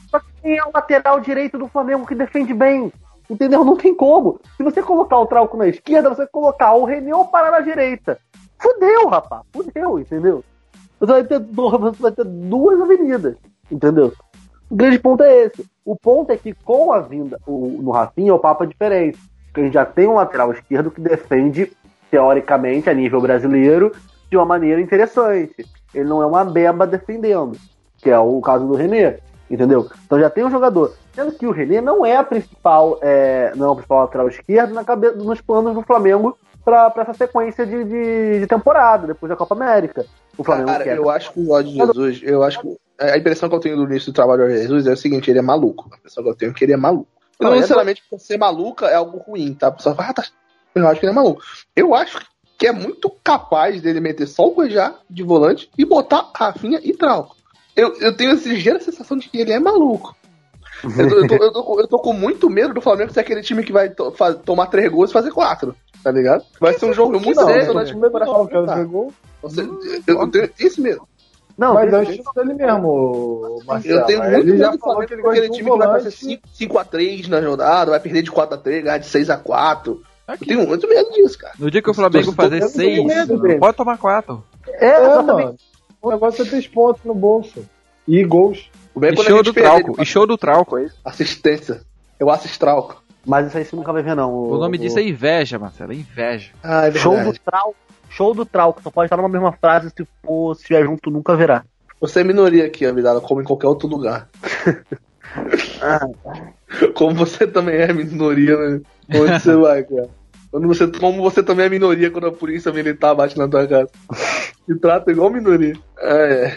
[0.08, 2.92] Só que quem é o lateral direito do Flamengo que defende bem?
[3.28, 3.64] Entendeu?
[3.64, 4.40] Não tem como.
[4.56, 7.60] Se você colocar o Trauco na esquerda, você colocar o René ou o Pará na
[7.60, 8.20] direita.
[8.56, 9.42] Fudeu, rapaz.
[9.52, 10.44] Fudeu, entendeu?
[11.00, 13.34] Você vai ter, você vai ter duas avenidas,
[13.68, 14.12] entendeu?
[14.70, 15.66] O grande ponto é esse.
[15.84, 19.18] O ponto é que com a vinda o, no Rafinha, o papo é diferente.
[19.46, 21.72] Porque a gente já tem um lateral esquerdo que defende,
[22.10, 23.92] teoricamente, a nível brasileiro,
[24.30, 25.66] de uma maneira interessante.
[25.94, 27.56] Ele não é uma beba defendendo,
[27.98, 29.18] que é o caso do René,
[29.50, 29.88] entendeu?
[30.04, 30.94] Então já tem um jogador.
[31.14, 34.74] Sendo que o René não é a principal, é, não é o principal lateral esquerdo
[34.74, 39.30] na cabeça, nos planos do Flamengo pra, pra essa sequência de, de, de temporada, depois
[39.30, 40.04] da Copa América.
[40.36, 40.96] O Flamengo Cara, quer.
[40.96, 43.84] eu acho que o Jorge Jesus, eu acho que a impressão que eu tenho do
[43.84, 45.88] início do trabalho do Jorge Jesus é o seguinte, ele é maluco.
[45.92, 47.08] A impressão que eu tenho é que ele é maluco.
[47.40, 49.68] Não, não é necessariamente por ser maluca é algo ruim, tá?
[49.68, 50.24] A pessoa fala, ah, tá.
[50.76, 51.42] Eu acho que ele é maluco.
[51.74, 52.18] Eu acho
[52.58, 56.92] que é muito capaz dele meter só o Cuejá de volante e botar Rafinha e
[56.92, 57.34] Trauco.
[57.74, 60.14] Eu, eu tenho essa ligeira sensação de que ele é maluco.
[60.84, 63.42] Eu tô, eu, tô, eu, tô, eu tô com muito medo do Flamengo ser aquele
[63.42, 66.44] time que vai to- fa- tomar três gols e fazer quatro, tá ligado?
[66.60, 67.90] Vai ser um jogo muito Não, sério, não, né?
[68.76, 69.12] não, gol.
[69.42, 69.68] Você-
[70.06, 71.06] eu, tenho esse medo.
[71.56, 73.98] Não, Mas é o estilo dele mesmo, Marcelo.
[74.00, 77.90] Eu tenho muito Ele medo do Flamengo aquele time que vai fazer 5x3 na jornada,
[77.90, 79.98] vai perder de 4x3, ganhar de 6x4.
[80.28, 80.46] Eu Aqui.
[80.46, 81.54] tenho muito medo disso, cara.
[81.58, 83.60] No dia que o Flamengo fazer tô seis, medo, velho.
[83.60, 84.42] pode tomar quatro.
[84.68, 85.56] É, É, mano.
[86.02, 87.64] O negócio é ter pontos no bolso.
[88.06, 88.70] E gols.
[88.94, 90.02] O bem é E show gente do trauco.
[90.02, 90.78] E show do trauco.
[90.78, 91.80] é Assistência.
[92.18, 93.02] Eu assisto trauco.
[93.24, 94.32] Mas isso aí você nunca vai ver, não.
[94.32, 95.92] O nome disso é inveja, Marcelo.
[95.92, 96.50] É inveja.
[96.62, 97.38] Ah, é Show verdade.
[97.38, 97.74] do trau.
[98.08, 98.80] Show do trauco.
[98.82, 101.64] Só pode estar numa mesma frase se for, se estiver junto, nunca verá.
[102.00, 104.28] Você é minoria aqui, Avidala, como em qualquer outro lugar.
[106.94, 108.80] como você também é minoria, né?
[109.14, 110.08] Onde você vai, cara?
[110.50, 113.90] Quando você, como você também é minoria quando a polícia militar bate na tua casa.
[114.68, 115.74] E trata igual minoria.
[115.98, 116.44] É.
[116.46, 116.56] É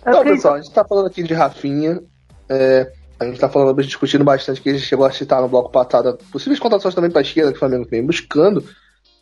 [0.00, 2.00] Então, porque- pessoal, a gente tá falando aqui de Rafinha.
[2.48, 5.70] é, a gente tá falando, discutindo bastante que a gente chegou a citar no bloco
[5.70, 8.64] passado possíveis contratações também pra esquerda que o Flamengo vem buscando.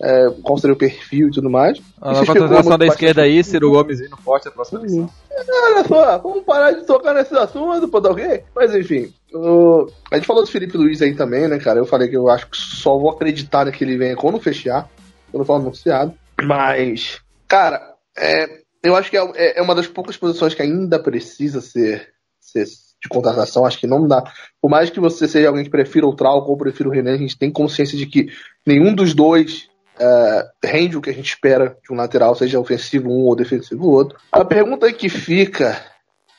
[0.02, 0.28] É,
[0.58, 1.78] seria o perfil e tudo mais.
[2.00, 5.10] A E se contratação da esquerda aí, Ciro Gomes indo forte a próxima eleição.
[5.30, 8.42] Olha só, vamos parar de tocar nesse assunto, pô, tá ok?
[8.54, 11.78] Mas enfim, o- a gente falou do Felipe Luiz aí também, né, cara?
[11.78, 14.88] Eu falei que eu acho que só vou acreditar que ele venha quando fechar,
[15.30, 16.14] quando for anunciado.
[16.42, 17.80] Mas, cara,
[18.18, 22.08] é, eu acho que é, é- é uma das poucas posições que ainda precisa ser,
[22.40, 23.64] ser de contratação.
[23.64, 24.22] Acho que não dá.
[24.60, 27.16] Por mais que você seja alguém que prefira o Trauco ou prefira o René, a
[27.18, 28.28] gente tem consciência de que
[28.66, 29.69] nenhum dos dois
[30.00, 33.90] é, rende o que a gente espera de um lateral, seja ofensivo um ou defensivo
[33.90, 34.18] outro.
[34.32, 35.80] A pergunta que fica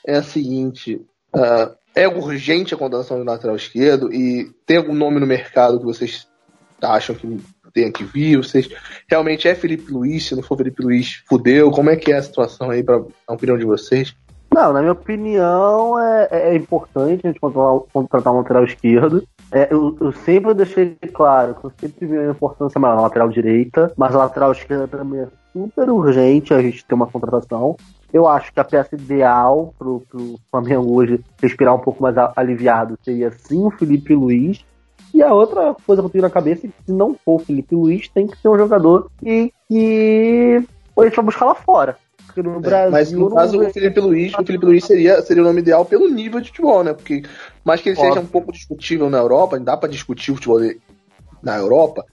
[0.06, 1.00] é a seguinte:
[1.34, 5.86] ah, é urgente a contratação de lateral esquerdo e tem algum nome no mercado que
[5.86, 6.28] vocês
[6.82, 7.40] acham que
[7.74, 8.38] tem que vir?
[8.38, 8.70] Vocês
[9.08, 10.26] realmente é Felipe Luiz?
[10.26, 11.72] Se não for Felipe Luiz, fudeu?
[11.72, 14.16] Como é que é a situação aí, para a opinião de vocês?
[14.54, 19.24] Não, na minha opinião, é, é importante a gente contratar, um lateral esquerdo.
[19.50, 23.30] É, eu, eu sempre deixei claro que eu sempre vi a importância maior na lateral
[23.30, 27.78] direita, mas a lateral esquerda também é super urgente a gente ter uma contratação.
[28.12, 33.00] Eu acho que a peça ideal pro, pro Flamengo hoje respirar um pouco mais aliviado
[33.04, 34.66] seria sim o Felipe Luiz.
[35.14, 37.40] E a outra coisa que eu tenho na cabeça é que se não for o
[37.40, 40.62] Felipe Luiz, tem que ser um jogador que, que
[40.98, 41.98] a gente vai buscar lá fora.
[42.34, 42.88] Porque no Brasil.
[42.88, 45.84] É, Mas no caso, o Felipe Luiz, o Felipe Luiz seria, seria o nome ideal
[45.86, 46.94] pelo nível de futebol, né?
[46.94, 47.24] Porque,
[47.64, 48.14] mais que ele Óbvio.
[48.14, 50.82] seja um pouco discutível na Europa, dá pra discutir o futebol dele
[51.44, 52.04] na Europa,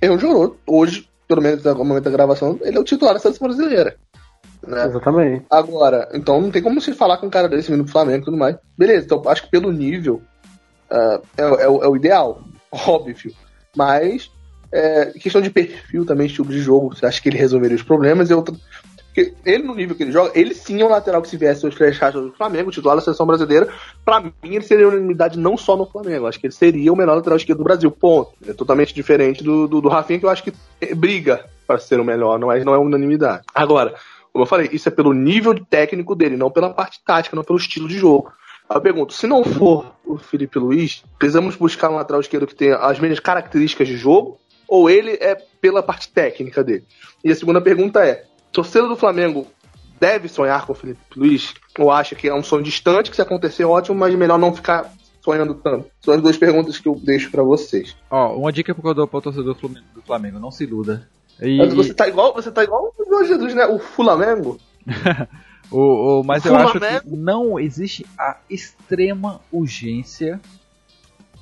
[0.00, 3.14] ele é um jogador, hoje, pelo menos no momento da gravação, ele é o titular
[3.14, 3.96] da seleção brasileira.
[4.66, 4.84] Né?
[4.86, 5.44] Exatamente.
[5.50, 8.24] Agora, então não tem como se falar com um cara desse vindo pro Flamengo e
[8.24, 8.56] tudo mais.
[8.76, 10.22] Beleza, então acho que pelo nível
[10.90, 12.42] ah, é, é o- é o ideal,
[12.72, 13.32] óbvio.
[13.76, 14.30] Mas,
[14.72, 18.30] é, questão de perfil também, estilo de jogo, você acha que ele resolveria os problemas?
[18.30, 18.42] Eu,
[19.16, 21.66] porque ele, no nível que ele joga, ele sim é um lateral que se viesse
[21.66, 23.66] hoje fechar do Flamengo, titular da seleção brasileira.
[24.04, 27.16] Pra mim, ele seria unanimidade não só no Flamengo, acho que ele seria o melhor
[27.16, 28.32] lateral esquerdo do Brasil, ponto.
[28.46, 30.52] É totalmente diferente do, do, do Rafinha, que eu acho que
[30.82, 33.42] eh, briga para ser o melhor, não é, não é unanimidade.
[33.54, 33.94] Agora,
[34.30, 37.58] como eu falei, isso é pelo nível técnico dele, não pela parte tática, não pelo
[37.58, 38.30] estilo de jogo.
[38.68, 42.76] Eu pergunto, se não for o Felipe Luiz, precisamos buscar um lateral esquerdo que tenha
[42.76, 44.38] as mesmas características de jogo,
[44.68, 46.84] ou ele é pela parte técnica dele?
[47.24, 49.46] E a segunda pergunta é, torcedor do Flamengo
[50.00, 51.54] deve sonhar com o Felipe Luiz?
[51.78, 54.92] Ou acha que é um sonho distante, que se acontecer, ótimo, mas melhor não ficar
[55.22, 55.90] sonhando tanto?
[56.00, 57.96] São as duas perguntas que eu deixo pra vocês.
[58.10, 61.08] Ó, uma dica que eu dou pro torcedor do Flamengo, Flamengo, não se iluda.
[61.40, 63.66] E, Mas você tá igual, você tá igual o Jorge Jesus, né?
[63.66, 64.58] O Flamengo.
[65.70, 67.16] o, o- mas eu acho que Flamengo.
[67.16, 70.40] não existe a extrema urgência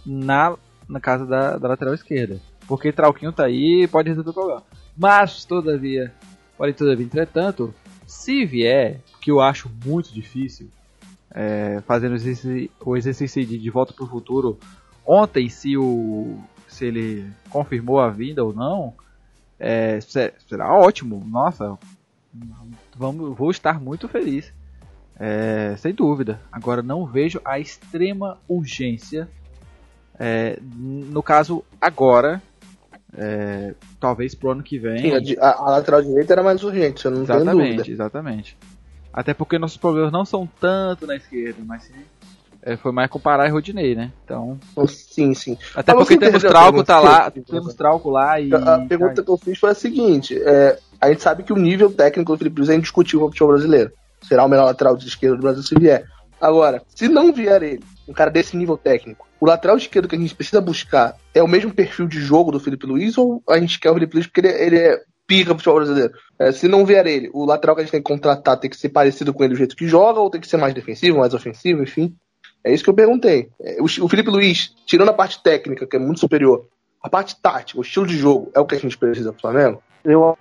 [0.05, 0.57] na,
[0.89, 2.41] na casa da, da lateral esquerda.
[2.67, 4.63] Porque Trauquinho tá aí e pode resolver o problema.
[4.97, 6.13] Mas, todavia,
[6.57, 7.75] pode todavia, entretanto,
[8.07, 10.69] se vier, que eu acho muito difícil,
[11.31, 12.15] é, fazendo
[12.85, 14.59] o exercício, de, de volta pro futuro,
[15.07, 16.39] ontem, se o
[16.69, 18.95] se ele confirmou a vinda ou não,
[19.61, 21.23] é, se- será ótimo.
[21.25, 21.79] Nossa,
[22.97, 24.53] vamos, vou estar muito feliz.
[25.17, 26.41] É, sem dúvida.
[26.51, 29.29] Agora não vejo a extrema urgência.
[30.19, 32.43] é, no caso, agora.
[33.17, 34.99] É, talvez pro ano que vem.
[35.25, 37.91] Sim, a, a- a lateral direita era mais urgente, eu não tenho Exatamente, dúvida.
[37.93, 38.57] exatamente.
[39.13, 41.93] Até porque nossos problemas não são tanto na esquerda, mas sim
[42.67, 44.11] é, foi mais com Pará e Rodinei, né?
[44.25, 44.59] Então.
[44.89, 45.57] Sim, sim.
[45.77, 48.51] Até porque temos a Trauco tá lá, temos Trauco lá e.
[48.55, 51.93] A pergunta que eu fiz foi a seguinte: é, a gente sabe que o nível
[51.93, 53.93] técnico do Felipe Luiz é indiscutível no futebol brasileiro.
[54.23, 56.07] Será o melhor lateral de esquerda do Brasil se vier.
[56.41, 60.19] Agora, se não vier ele, um cara desse nível técnico, o lateral esquerdo que a
[60.19, 63.79] gente precisa buscar é o mesmo perfil de jogo do Felipe Luiz ou a gente
[63.79, 66.13] quer o Felipe Luiz porque ele, ele é pica pro futebol brasileiro?
[66.39, 68.77] É, se não vier ele, o lateral que a gente tem que contratar tem que
[68.77, 71.35] ser parecido com ele do jeito que joga ou tem que ser mais defensivo, mais
[71.35, 72.15] ofensivo, enfim.
[72.65, 73.51] É isso que eu perguntei.
[73.61, 76.67] É, o, Felipe Luiz, tirando a parte técnica, que é muito superior,
[77.03, 79.83] a parte tática, o estilo de jogo, é o que a gente precisa pro Flamengo?
[80.05, 80.37] Eu,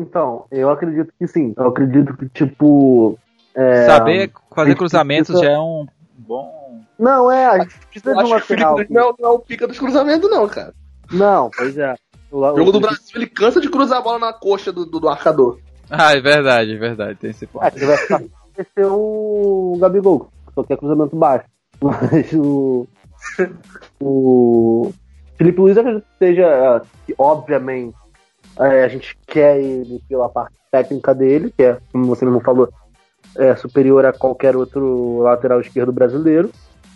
[0.00, 1.54] então, eu acredito que sim.
[1.56, 3.18] Eu acredito que, tipo.
[3.54, 5.86] é, Saber fazer cruzamentos precisa- já é um
[6.18, 6.80] bom.
[6.98, 8.74] Não, é, a gente precisa de um acho que o Felipe lateral.
[8.76, 10.74] Luiz não é, o- não é o pica dos cruzamentos, não, cara.
[11.12, 11.94] Não, pois é.
[12.30, 14.98] O, O jogo do Brasil, ele cansa de cruzar a bola na coxa do, do,
[15.00, 15.58] do arcador.
[15.88, 17.64] Ah, é verdade, é verdade, tem esse ponto.
[17.64, 18.22] É, que vai ficar
[18.74, 21.44] ser o Gabigol, que só quer cruzamento baixo.
[21.80, 22.86] Mas o.
[24.00, 24.92] O.
[25.36, 27.94] Felipe Luiz acredito que seja, ah, que, obviamente,
[28.58, 32.68] é, a gente quer ele pela parte técnica dele, que é, como você mesmo falou,
[33.38, 36.50] é superior a qualquer outro lateral esquerdo brasileiro.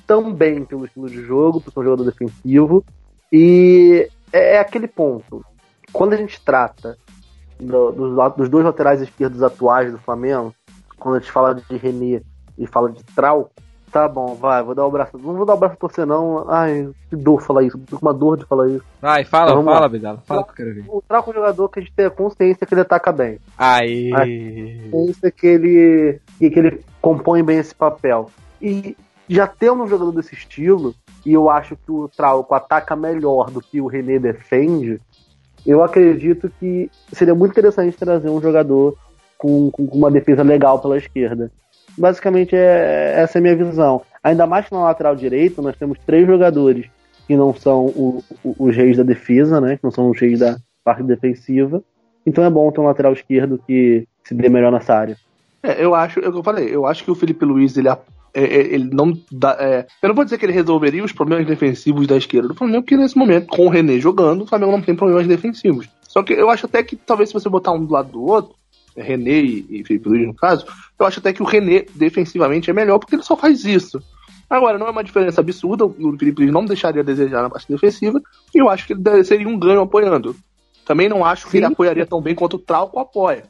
[0.07, 2.85] Também pelo estilo de jogo, por ser um jogador defensivo.
[3.33, 5.45] E é, é aquele ponto.
[5.93, 6.97] Quando a gente trata
[7.59, 10.55] do- dos, dos dois laterais esquerdos atuais do Flamengo,
[10.99, 12.23] quando a gente fala de René
[12.59, 13.51] e fala de Trau,
[13.91, 15.19] tá bom, vai, vou dar o braço.
[15.19, 16.49] Não vou dar o braço a torcer, não.
[16.49, 17.79] Ai, que dor falar isso.
[17.79, 18.85] Tô com uma dor de falar isso.
[19.01, 19.89] Vai, fala, Vamos fala.
[19.89, 20.85] Bidala, fala que eu quero ver.
[20.89, 23.39] O Trau é um jogador que a gente tem a consciência que ele ataca bem.
[23.59, 24.11] Aí.
[24.91, 28.31] Consciência que ele, que que ele compõe bem esse papel.
[28.61, 28.97] E
[29.29, 33.61] já tendo um jogador desse estilo, e eu acho que o Trauco ataca melhor do
[33.61, 35.01] que o René defende,
[35.67, 38.97] eu acredito que seria muito interessante trazer um jogador
[39.37, 41.51] com, com uma defesa legal pela esquerda.
[41.97, 44.03] Basicamente, é, essa é a minha visão.
[44.23, 46.87] Ainda mais que na lateral direito, nós temos três jogadores
[47.27, 49.77] que não são o- o- os reis da defesa, né?
[49.77, 51.83] Que não são os reis da parte defensiva.
[52.27, 55.17] Então é bom ter um lateral esquerdo que se dê melhor nessa área.
[55.63, 57.99] É, eu acho, é eu falei, eu acho que o Felipe Luiz, ele, é,
[58.35, 59.57] é, ele não dá.
[59.61, 62.83] é, eu não vou dizer que ele resolveria os problemas defensivos da esquerda do Flamengo,
[62.83, 65.89] porque nesse momento, com o René jogando, o Flamengo não tem problemas defensivos.
[66.03, 68.55] Só que eu acho até que talvez se você botar um do lado do outro,
[69.03, 70.67] René e, Felipe Luiz no caso,
[70.99, 74.03] eu acho até que o René defensivamente é melhor, porque ele só faz isso.
[74.49, 77.71] Agora, não é uma diferença absurda, o Felipe Luiz não deixaria a desejar na parte
[77.71, 78.21] defensiva,
[78.55, 80.35] e eu acho que ele seria um ganho apoiando.
[80.85, 81.73] Também não acho que ele Sim.
[81.73, 83.45] apoiaria tão bem quanto o Trauco apoia.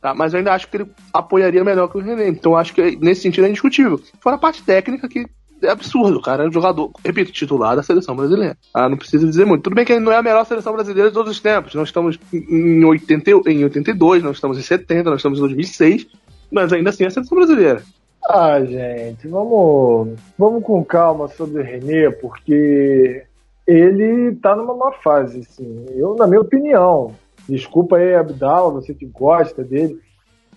[0.00, 0.14] Tá?
[0.14, 2.28] Mas eu ainda acho que ele apoiaria melhor que o René.
[2.28, 4.00] Então eu acho que nesse sentido é indiscutível.
[4.18, 5.26] Fora a parte técnica que
[5.62, 6.44] é absurdo, cara.
[6.44, 8.56] É um jogador, repito, titular da seleção brasileira.
[8.72, 9.62] Ah, não precisa dizer muito.
[9.62, 11.74] Tudo bem que ele não é a melhor seleção brasileira de todos os tempos.
[11.74, 16.06] Nós estamos em, 80, em 82, nós estamos em 70, nós estamos em 2006.
[16.50, 17.82] Mas ainda assim é a seleção brasileira.
[18.28, 23.24] Ah, gente, vamos, vamos com calma sobre o René, porque
[23.66, 25.86] ele tá numa má fase, assim.
[25.94, 27.14] Eu, na minha opinião,
[27.48, 29.98] desculpa aí, Abdal, você que gosta dele,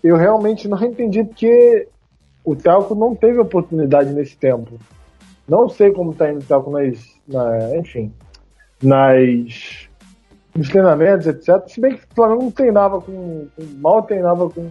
[0.03, 1.87] eu realmente não entendi porque
[2.43, 4.79] o Telco não teve oportunidade nesse tempo.
[5.47, 8.11] Não sei como tá indo o Telco nas, na, enfim,
[8.81, 9.87] nas
[10.55, 11.67] nos treinamentos, etc.
[11.67, 13.47] Se bem que o Flamengo não treinava com,
[13.79, 14.69] mal treinava com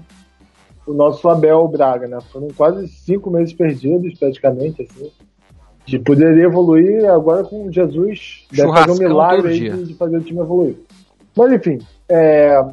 [0.86, 2.18] o nosso Abel Braga, né?
[2.32, 5.10] Foram quase cinco meses perdidos, praticamente, assim.
[5.84, 8.46] De poder evoluir agora com Jesus.
[8.52, 9.72] Deve fazer um milagre aí dia.
[9.72, 10.76] de, de fazer o time evoluir.
[11.36, 12.64] Mas enfim, é,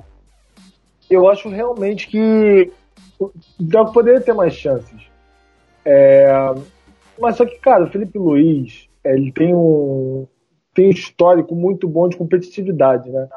[1.09, 2.71] eu acho realmente que
[3.19, 5.09] o Delco poderia ter mais chances.
[5.83, 6.31] É,
[7.19, 10.25] mas só que, cara, o Felipe Luiz, ele tem um,
[10.73, 13.27] tem um histórico muito bom de competitividade, né?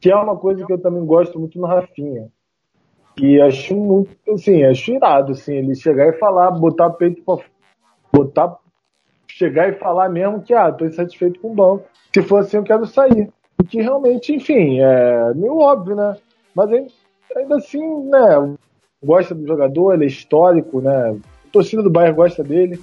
[0.00, 2.28] Que é uma coisa que eu também gosto muito no Rafinha.
[3.20, 7.38] E acho muito, assim, acho irado, assim, ele chegar e falar, botar peito pra,
[8.12, 8.58] botar,
[9.26, 11.84] chegar e falar mesmo que, ah, tô insatisfeito com o banco.
[12.14, 13.30] Se for assim, eu quero sair.
[13.58, 16.16] O que realmente, enfim, é meio óbvio, né?
[16.54, 16.70] Mas
[17.34, 18.56] ainda assim, né,
[19.02, 21.16] gosta do jogador, ele é histórico, né?
[21.46, 22.80] A torcida do Bayern gosta dele,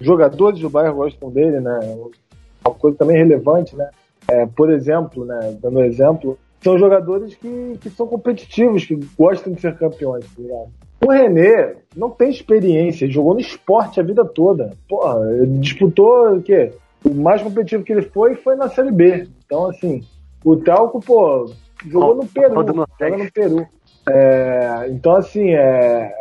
[0.00, 1.80] os jogadores do Bayern gostam dele, né?
[2.64, 3.88] Uma coisa também relevante, né?
[4.28, 9.52] É, por exemplo, né, dando um exemplo, são jogadores que, que são competitivos, que gostam
[9.52, 10.68] de ser campeões, tá ligado?
[11.04, 14.70] O René não tem experiência, jogou no esporte a vida toda.
[14.88, 16.72] Porra, ele disputou o quê?
[17.04, 19.28] O mais competitivo que ele foi foi na Série B.
[19.44, 20.02] Então, assim,
[20.42, 21.50] o Telco, pô,
[21.86, 22.54] jogou no Peru.
[22.54, 23.66] Joga no Peru.
[24.08, 26.12] É, então, assim, é,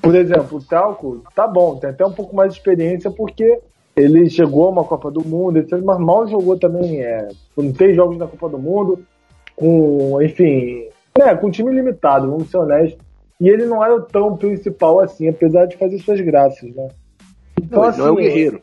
[0.00, 3.60] por exemplo, o Telco, tá bom, tem até um pouco mais de experiência porque
[3.94, 7.94] ele chegou a uma Copa do Mundo, etc, mas mal jogou também, é, não tem
[7.94, 9.04] jogos na Copa do Mundo,
[9.54, 10.88] com, enfim,
[11.18, 12.98] né, com time limitado, vamos ser honestos.
[13.40, 16.88] E ele não era tão principal assim, apesar de fazer suas graças, né?
[17.60, 18.62] Então, Não, ele não é o assim, guerreiro.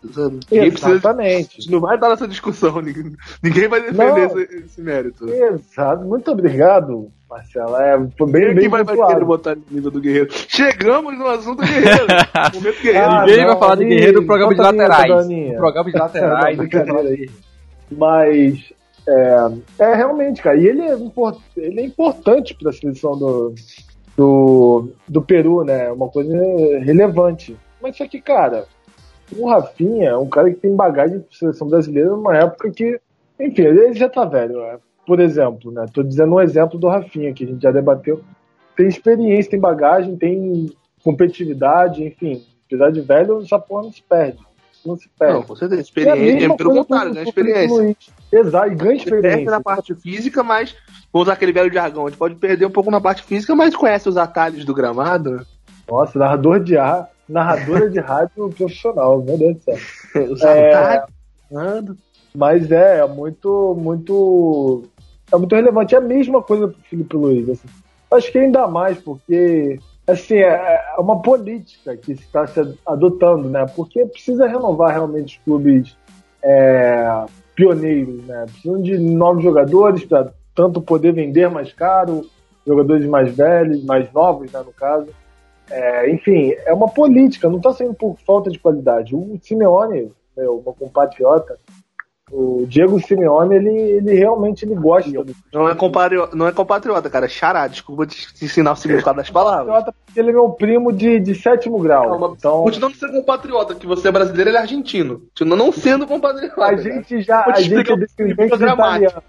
[0.00, 0.32] Precisa.
[0.50, 1.56] Exatamente.
[1.58, 5.28] A gente não vai dar nessa discussão, ninguém, ninguém vai defender esse, esse mérito.
[5.28, 6.04] Exato.
[6.04, 7.76] Muito obrigado, Marcelo.
[7.76, 10.28] É, foi bem, Quem bem vai, vai querer botar no nível do Guerreiro?
[10.48, 12.06] Chegamos no assunto Guerreiro.
[12.54, 13.06] Momento Guerreiro.
[13.10, 15.28] Ah, Ninguém não, vai falar de guerreiro no programa de laterais.
[15.28, 16.56] No programa de laterais.
[16.56, 17.30] Não, brincadeira aí.
[17.90, 18.72] Mas
[19.08, 20.56] é, é realmente, cara.
[20.56, 23.54] E ele é, impor- ele é importante para a seleção do,
[24.16, 25.90] do, do Peru, né?
[25.90, 26.32] Uma coisa
[26.84, 27.56] relevante.
[27.82, 28.66] Mas só que, cara,
[29.36, 33.00] o Rafinha é um cara que tem bagagem para seleção brasileira numa época que,
[33.38, 34.60] enfim, ele já tá velho.
[34.60, 34.78] Né?
[35.06, 35.86] Por exemplo, né?
[35.92, 38.20] Tô dizendo um exemplo do Rafinha, que a gente já debateu.
[38.76, 40.70] Tem experiência, tem bagagem, tem
[41.02, 42.44] competitividade, enfim.
[42.66, 44.38] Apesar de velho, essa porra não se perde.
[44.84, 45.34] Não se perde.
[45.34, 45.80] Não, com certeza.
[45.80, 47.24] É Experiência, mesma pelo contrário, né?
[47.32, 48.12] Felipe Experiência.
[48.32, 49.50] Exato, e ganha Você perde experiência.
[49.50, 50.74] na parte física, mas
[51.12, 52.06] vou usar aquele velho jargão.
[52.06, 55.32] A gente pode perder um pouco na parte física, mas conhece os atalhos do gramado,
[55.32, 55.42] né?
[55.88, 60.50] Nossa, narrador de ar, narradora de rádio profissional, meu Deus do céu.
[61.52, 61.82] É.
[62.32, 64.84] Mas é, é muito, muito.
[65.32, 65.96] É muito relevante.
[65.96, 67.48] É a mesma coisa pro Felipe Luiz.
[67.48, 67.68] assim.
[68.08, 73.66] Acho que ainda mais, porque assim, é é uma política que está se adotando, né?
[73.74, 75.96] Porque precisa renovar realmente os clubes
[76.42, 77.24] é,
[77.54, 78.46] pioneiros, né?
[78.46, 82.26] Precisam de novos jogadores para tanto poder vender mais caro,
[82.66, 85.08] jogadores mais velhos, mais novos, né, no caso.
[85.70, 89.14] É, enfim, é uma política, não está sendo por falta de qualidade.
[89.14, 91.56] O Simeone, meu, meu compatriota,
[92.32, 97.10] o Diego Simeone, ele, ele realmente ele gosta do Não é, compatriota, não é compatriota,
[97.10, 97.26] cara.
[97.26, 97.66] É Xará.
[97.66, 99.84] Desculpa te ensinar o significado das palavras.
[99.84, 102.08] porque ele é meu primo de, de sétimo grau.
[102.08, 105.22] Calma, então, Continuando sendo compatriota, que você é brasileiro, ele é argentino.
[105.28, 106.54] Continuando não sendo compatriota.
[106.54, 106.78] a cara.
[106.78, 109.22] gente já a te gente é descendente de italiano.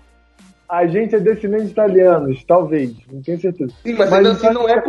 [0.72, 3.74] A gente é descendente de italianos, talvez, não tenho certeza.
[3.84, 4.84] Sim, mas, Mas ainda assim não é, é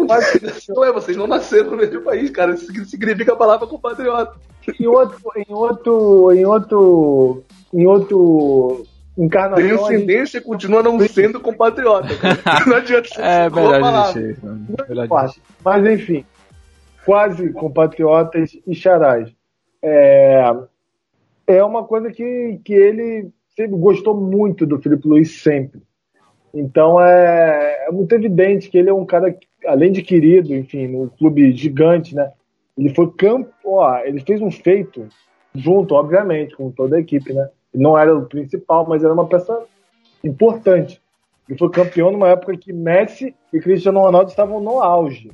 [0.69, 0.93] não é.
[0.93, 2.55] Vocês não nasceram no mesmo país, cara.
[2.55, 4.33] Isso significa a palavra compatriota.
[4.79, 7.43] Em outro, em outro, em outro,
[7.75, 8.87] em outro
[9.19, 12.15] encarnação, a gente- Descendência continua não sendo compatriota.
[12.17, 12.39] Cara.
[12.65, 14.31] Não adianta É existir.
[14.39, 15.43] isso, Melhor parte.
[15.65, 16.25] Mas enfim,
[17.05, 19.29] quase compatriotas e charás.
[19.83, 20.45] É,
[21.49, 25.81] é uma coisa que, que ele sempre gostou muito do Felipe Luiz, sempre.
[26.55, 29.37] Então é, é muito evidente que ele é um cara,
[29.67, 32.31] além de querido, enfim, no clube gigante, né?
[32.77, 35.09] Ele foi campo, ó, ele fez um feito
[35.55, 37.49] junto, obviamente, com toda a equipe, né?
[37.73, 39.65] Ele não era o principal, mas era uma peça
[40.23, 41.01] importante.
[41.49, 45.31] Ele foi campeão numa época que Messi e Cristiano Ronaldo estavam no auge.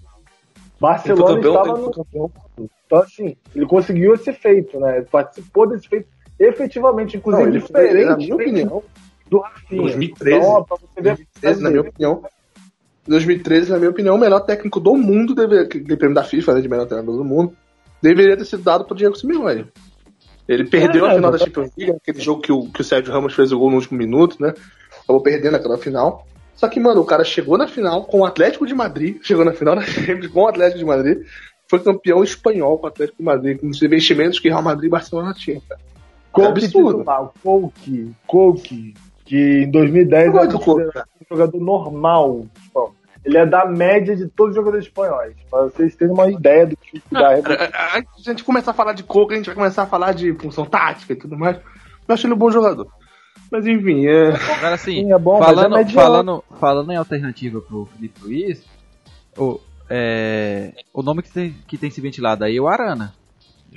[0.80, 2.70] Barcelona campeão, estava no.
[2.86, 4.98] Então, assim, ele conseguiu esse feito, né?
[4.98, 6.08] Ele participou desse feito
[6.38, 8.82] efetivamente, inclusive Não, ele foi, diferente na minha opinião,
[9.28, 9.82] do Rafinha.
[9.82, 10.36] 2013.
[10.36, 12.22] Então, ó, pra você ver 2013, na minha opinião.
[13.06, 16.60] 2013, na minha opinião, o melhor técnico do mundo, deveria, aquele prêmio da FIFA, né,
[16.60, 17.56] de melhor treinador do mundo,
[18.02, 19.66] deveria ter sido dado pro Diego Simeone.
[20.46, 21.70] Ele perdeu É, a final da exatamente.
[21.70, 23.98] Champions League, aquele jogo que o, que o Sérgio Ramos fez o gol no último
[23.98, 24.54] minuto, né?
[25.04, 26.26] Acabou perdendo aquela final.
[26.54, 29.52] Só que, mano, o cara chegou na final com o Atlético de Madrid, chegou na
[29.52, 31.26] final da Champions com o Atlético de Madrid,
[31.68, 34.90] foi campeão espanhol com o Atlético de Madrid, com os investimentos que Real Madrid e
[34.90, 35.80] Barcelona tinham, cara.
[36.38, 36.98] Coke absurdo.
[36.98, 42.46] titular, Coke, Coke, que em 2010 Eu era Coke, um jogador normal.
[42.64, 42.94] espanhol.
[43.24, 45.34] Ele é da média de todos os jogadores espanhóis.
[45.50, 47.70] Pra vocês terem uma ideia do que da época.
[47.74, 50.64] A, gente começar a falar de Coca, a gente vai começar a falar de função
[50.64, 51.56] tática e tudo mais.
[51.56, 52.86] Eu acho ele um bom jogador.
[53.50, 54.28] Mas enfim, é.
[54.56, 58.64] Agora assim, Sim, é bom, mas falando, é falando, falando em alternativa pro Felipe Luiz,
[59.36, 63.14] o, é, o nome que tem, que tem se ventilado aí é o Arana.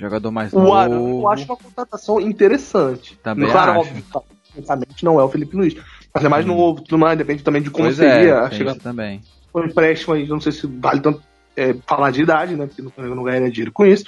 [0.02, 1.20] Jogador mais O novo.
[1.20, 3.16] Eu acho uma contratação interessante.
[3.22, 3.80] Também claro, acho.
[3.80, 4.04] óbvio,
[4.52, 5.76] tecnicamente não é o Felipe Luiz.
[6.12, 9.22] Mas é mais novo, tudo mais, depende também de como Pois seria é, também.
[9.54, 11.22] Um empréstimo aí, não sei se vale tanto
[11.56, 12.66] é, falar de idade, né?
[12.66, 14.04] Porque não, não ganharia dinheiro com isso.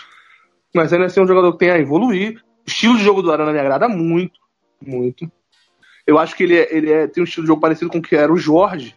[0.75, 2.43] Mas ainda assim é um jogador que tem a evoluir.
[2.67, 4.41] O estilo de jogo do Arana me agrada muito.
[4.85, 5.31] Muito.
[6.05, 8.03] Eu acho que ele, é, ele é, tem um estilo de jogo parecido com o
[8.03, 8.97] que era o Jorge.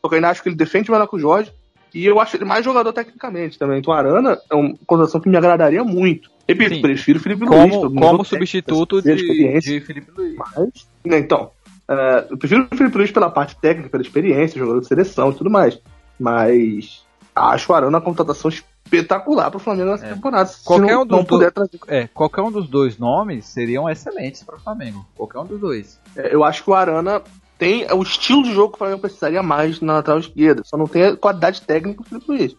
[0.00, 1.52] Só que eu ainda acho que ele defende melhor que o Jorge.
[1.94, 3.78] E eu acho ele mais jogador tecnicamente também.
[3.78, 6.30] Então, o Arana é uma contratação que me agradaria muito.
[6.48, 6.82] Repito, Sim.
[6.82, 7.70] prefiro o Felipe Luiz.
[7.70, 10.36] Como, mundo como tem substituto de, de Felipe Luiz.
[10.36, 11.50] Mas, né, então,
[11.88, 15.34] é, eu prefiro o Felipe Luiz pela parte técnica, pela experiência, jogador de seleção e
[15.34, 15.78] tudo mais.
[16.18, 20.14] Mas acho o Arana uma contratação espetacular pro Flamengo nessa É.
[20.14, 20.46] temporada.
[20.46, 21.78] Se Qualquer não, um dos não puder trazer.
[21.86, 25.06] É, qualquer um dos dois nomes seriam excelentes para o Flamengo.
[25.14, 26.00] Qualquer um dos dois.
[26.16, 27.22] É, Eu acho que o Arana
[27.58, 30.62] tem o estilo de jogo que o Flamengo precisaria mais na lateral esquerda.
[30.64, 32.56] Só não tem a qualidade técnica do Felipe Luiz.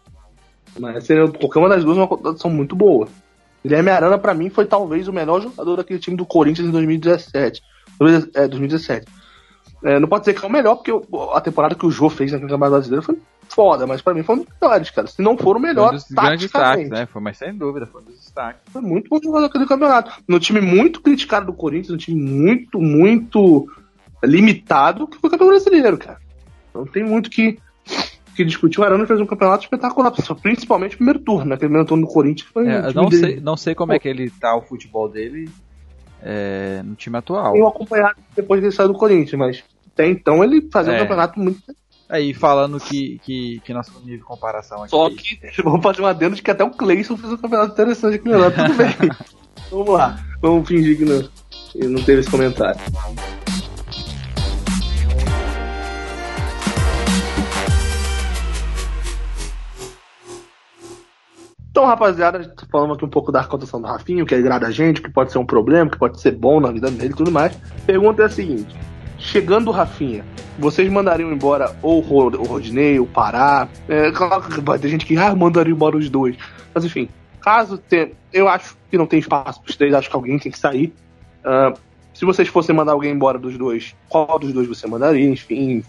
[0.77, 3.07] Mas seria qualquer uma das duas uma contratação muito boa.
[3.63, 7.61] Guilherme Arana, pra mim, foi talvez o melhor jogador daquele time do Corinthians em 2017.
[8.35, 9.07] É, 2017.
[9.83, 10.91] É, não pode dizer que é o melhor, porque
[11.33, 14.35] a temporada que o Jô fez naquele Campeonato Brasileiro foi foda, mas pra mim foi
[14.35, 15.07] um dos melhores, cara.
[15.07, 17.05] Se não for o Foi melhor, um dos grandes destaques, né?
[17.05, 18.61] Foi, mas sem dúvida, foi um dos destaques.
[18.71, 20.11] Foi muito bom jogador aquele campeonato.
[20.27, 23.67] No time muito criticado do Corinthians, um time muito, muito
[24.23, 26.19] limitado, que foi o campeão brasileiro, cara.
[26.73, 27.57] Não tem muito que,
[28.35, 28.79] que discutir.
[28.79, 30.11] O Arana fez um campeonato espetacular,
[30.41, 31.55] principalmente o primeiro turno, né?
[31.55, 33.21] Aquele primeiro turno do Corinthians foi É, não dele.
[33.25, 35.49] sei, não sei como é que ele tá o futebol dele
[36.21, 37.53] é, no time atual.
[37.53, 39.63] Tenho acompanhado depois dele sair do Corinthians, mas
[39.93, 40.95] até então ele fazia É.
[40.95, 41.59] um campeonato muito.
[42.09, 44.89] Aí falando que, que, que nós nível de comparação aqui.
[44.89, 48.15] Só que vamos fazer um adendo de que até o Cleison fez um campeonato interessante
[48.15, 49.09] aqui no Tudo bem.
[49.69, 51.29] vamos lá, vamos fingir que não,
[51.89, 52.79] não teve esse comentário.
[61.71, 65.09] Então, rapaziada, falamos aqui um pouco da cotação do Rafinho, que agrada a gente, que
[65.09, 67.55] pode ser um problema, que pode ser bom na vida dele e tudo mais.
[67.85, 68.75] Pergunta é a seguinte:
[69.17, 70.25] chegando o Rafinha,
[70.57, 73.67] vocês mandariam embora ou o Ro- o Rodinei, o Pará?
[73.87, 76.35] É, claro que vai ter gente que ah, mandaria embora os dois.
[76.73, 77.07] Mas enfim,
[77.39, 78.11] caso tenha.
[78.33, 80.91] Eu acho que não tem espaço para os três, acho que alguém tem que sair.
[81.45, 81.73] Ah,
[82.13, 85.29] se vocês fossem mandar alguém embora dos dois, qual dos dois você mandaria?
[85.29, 85.83] Enfim,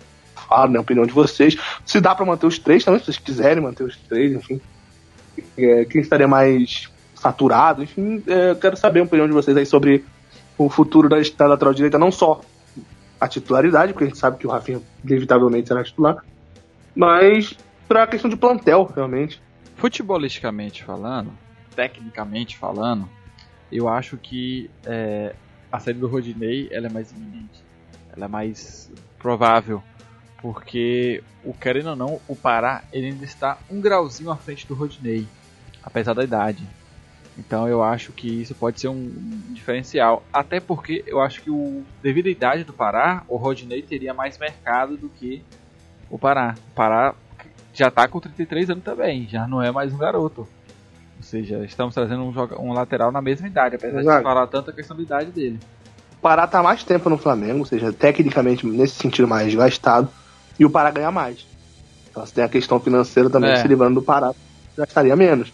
[0.47, 1.57] fala, né, a opinião de vocês.
[1.87, 4.61] Se dá para manter os três também, se vocês quiserem manter os três, enfim.
[5.57, 10.05] É, quem estaria mais saturado, enfim, é, quero saber a opinião de vocês aí sobre
[10.57, 12.41] o futuro da, da lateral direita, não só
[13.21, 16.25] a titularidade, porque a gente sabe que o Rafinha inevitavelmente será titular,
[16.95, 17.57] mas
[17.87, 19.41] para a questão de plantel, realmente.
[19.77, 21.33] Futebolisticamente falando,
[21.75, 23.09] tecnicamente falando,
[23.73, 25.35] eu acho que é,
[25.71, 27.65] a saída do Rodinei ela é mais iminente.
[28.15, 29.83] Ela é mais provável.
[30.41, 34.75] Porque, o querendo ou não, o Pará ele ainda está um grauzinho à frente do
[34.75, 35.27] Rodinei.
[35.83, 36.67] Apesar da idade.
[37.39, 39.11] Então eu acho que isso pode ser um
[39.51, 40.23] diferencial.
[40.33, 44.37] Até porque eu acho que o, devido à idade do Pará, o Rodinei teria mais
[44.39, 45.43] mercado do que
[46.11, 46.55] o Pará.
[46.71, 47.15] O Pará
[47.73, 50.47] já tá com 33 anos também, já não é mais um garoto.
[51.17, 52.33] Ou seja, estamos trazendo um,
[52.63, 54.19] um lateral na mesma idade, apesar de Exato.
[54.19, 55.59] se falar tanto a questão da idade dele.
[56.19, 60.11] O Pará tá mais tempo no Flamengo, ou seja, tecnicamente, nesse sentido, mais desgastado,
[60.59, 61.47] e o Pará ganha mais.
[62.11, 63.57] Então você tem a questão financeira também, É.
[63.57, 64.33] se livrando do Pará,
[64.77, 65.53] gastaria menos.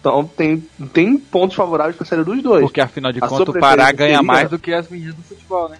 [0.00, 0.58] Então tem,
[0.92, 2.62] tem pontos favoráveis para a série dos dois.
[2.62, 5.22] Porque afinal de A contas o Pará ganha seria- mais do que as meninas do
[5.22, 5.78] futebol, né?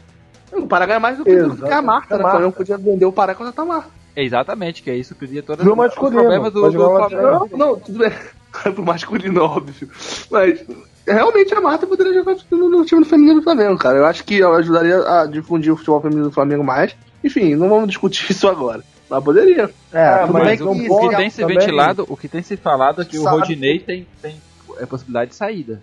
[0.53, 2.25] O Pará ganha mais do que, do que a marca, né?
[2.25, 3.89] O Flamengo podia vender o Pará quando tá marca.
[4.17, 7.49] Exatamente, que é isso que todas No os masculino, problemas do, do Flamengo.
[7.51, 8.13] Não, não, tudo bem.
[8.73, 9.91] Pro masculino, óbvio.
[10.31, 10.65] Mas
[11.07, 13.99] realmente a Marta poderia jogar no, no time do feminino do Flamengo, cara.
[13.99, 16.95] Eu acho que ela ajudaria a difundir o futebol feminino do Flamengo mais.
[17.25, 18.83] Enfim, não vamos discutir isso agora.
[19.09, 19.71] Mas poderia.
[19.93, 22.57] É, Ah, mas bem que O que tem se também- ventilado, o que tem se
[22.57, 23.39] falado é que o Sabe.
[23.39, 24.37] Rodinei tem, tem
[24.79, 25.83] é possibilidade de saída.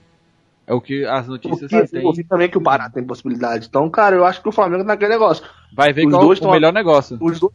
[0.67, 2.03] É o que as notícias Porque têm.
[2.03, 3.67] eu vi também que o Pará tem possibilidade.
[3.67, 5.43] Então, cara, eu acho que o Flamengo tá naquele negócio.
[5.75, 7.17] Vai ver os qual dois o tão- melhor negócio.
[7.19, 7.51] Os dois,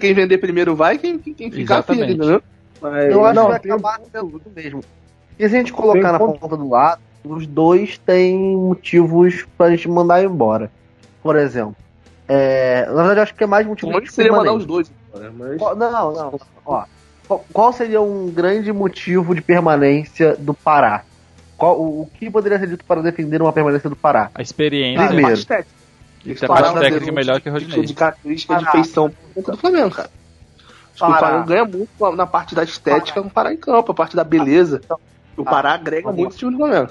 [0.00, 2.42] quem vender primeiro vai, quem, quem, quem ficar fica, entendeu?
[2.80, 4.80] Mas, Eu acho Não, que vai acabar sendo tudo mesmo.
[5.38, 9.46] E se a gente colocar Tem na ponto- ponta do lado, os dois têm motivos
[9.56, 10.70] pra gente mandar embora.
[11.22, 11.76] Por exemplo,
[12.28, 14.90] é, na verdade, eu acho que é mais motivo como de seria mandar os dois
[15.08, 15.58] embora, mas...
[15.58, 16.40] Qual- Não, não.
[16.66, 16.84] Ó,
[17.52, 21.02] qual- seria um grande motivo de permanência do Pará?
[21.56, 24.30] Qual, o, o que poderia ser dito para defender uma permanência do Pará?
[24.34, 25.06] A experiência.
[25.06, 25.30] Primeiro.
[25.30, 25.78] parte técnica.
[26.24, 27.86] Tem a parte técnica de- melhor que o de- Rodinei.
[27.86, 28.72] De característica de Pará.
[28.72, 30.10] feição por conta do Flamengo, cara.
[30.10, 31.18] Acho que o Pará.
[31.18, 34.24] Flamengo ganha muito na parte da estética com o Pará em campo, a parte da
[34.24, 34.80] beleza.
[35.36, 36.90] O Pará agrega muito o time do Flamengo.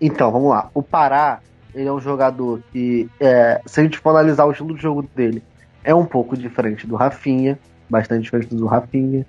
[0.00, 0.70] Então, vamos lá.
[0.74, 1.40] O Pará,
[1.74, 5.08] ele é um jogador que, é, se a gente for analisar o estilo de jogo
[5.14, 5.42] dele,
[5.84, 7.58] é um pouco diferente do Rafinha,
[7.88, 9.26] bastante diferente do Rafinha.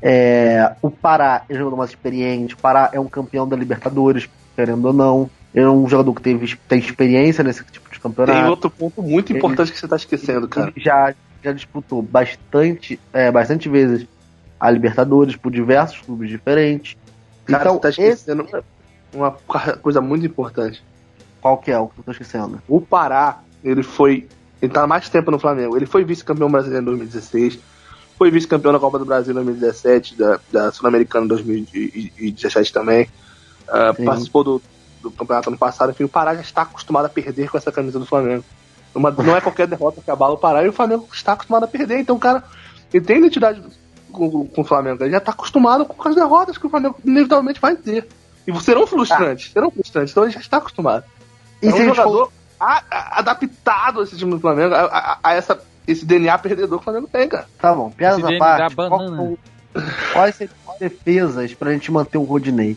[0.00, 4.28] É, o Pará é um jogador mais experiente, o Pará é um campeão da Libertadores,
[4.56, 5.30] querendo ou não.
[5.54, 8.50] Ele é um jogador que teve, tem experiência nesse tipo de Tem campeonato.
[8.50, 10.72] outro ponto muito Ele- importante que você tá esquecendo, cara.
[10.74, 14.06] Ele já, já disputou bastante, é, bastante vezes
[14.58, 16.96] a Libertadores por diversos clubes diferentes.
[17.44, 18.46] Cara, então, você tá esse, esquecendo
[19.14, 19.32] uma
[19.82, 20.82] coisa muito importante.
[21.42, 22.62] Qual que é o que eu tô esquecendo?
[22.68, 24.28] O Pará, ele foi.
[24.62, 25.76] Ele tá mais tempo no Flamengo.
[25.76, 27.58] Ele foi vice-campeão brasileiro em 2016.
[28.16, 33.08] Foi vice-campeão da Copa do Brasil em 2017, da, da Sul-Americana em 2017 também.
[33.68, 34.04] Ah, Sim.
[34.04, 34.62] participou do,
[35.02, 35.90] do campeonato ano passado.
[35.90, 38.44] Enfim, o Pará já está acostumado a perder com essa camisa do Flamengo.
[38.94, 41.68] Uma- não é qualquer derrota que abala o Pará e o Flamengo está acostumado a
[41.68, 41.98] perder.
[41.98, 42.44] Então, cara,
[42.94, 43.60] ele tem identidade
[44.12, 45.02] com, com o Flamengo.
[45.02, 48.06] Ele já está acostumado com as derrotas que o Flamengo inevitavelmente vai ter.
[48.46, 50.12] E serão frustrantes, serão frustrantes.
[50.12, 51.04] Então ele já está acostumado.
[51.62, 54.80] E é um gente for- jogador a- a- adaptado a esse time do Flamengo, a,
[54.84, 57.46] a- a essa, esse DNA perdedor que o Flamengo tem, cara.
[57.58, 58.74] Tá bom, piadas Esse à parte.
[58.76, 59.38] qual-
[60.12, 62.76] quais seriam as defesas pra gente manter o Rodinei?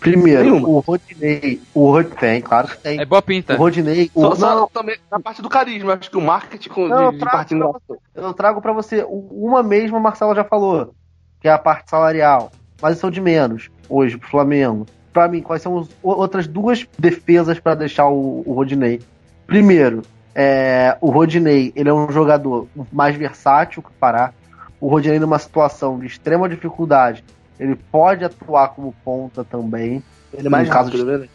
[0.00, 1.62] Primeiro, o Rodinei.
[1.72, 3.00] O Rodinei, tem, claro que tem.
[3.00, 3.54] É boa pinta.
[3.54, 4.10] O Rodinei.
[4.14, 7.06] O, Só, só não, também na parte do carisma, acho que o marketing com, Não,
[7.10, 7.80] de, de trago engraçada.
[8.14, 10.94] eu trago pra você uma mesma, a Marcela já falou,
[11.40, 12.52] que é a parte salarial.
[12.82, 14.84] Mas isso é o de menos hoje pro Flamengo.
[15.14, 19.00] Pra mim, quais são as outras duas defesas pra deixar o, o Rodinei?
[19.46, 20.02] Primeiro,
[20.34, 24.32] é, o Rodinei, ele é um jogador mais versátil que o Pará.
[24.80, 27.24] O Rodinei, numa situação de extrema dificuldade,
[27.60, 30.02] ele pode atuar como ponta também.
[30.32, 31.28] Ele é mais No caso rápido, de- né?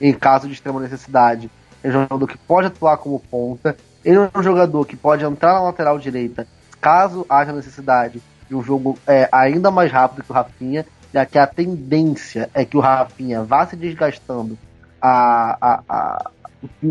[0.00, 1.50] em caso de extrema necessidade.
[1.84, 3.76] É um jogador que pode atuar como ponta.
[4.02, 6.46] Ele é um jogador que pode entrar na lateral direita
[6.80, 11.38] caso haja necessidade de um jogo é, ainda mais rápido que o Rafinha, já que
[11.38, 14.56] a tendência é que o Rafinha vá se desgastando
[15.00, 16.30] a, a, a,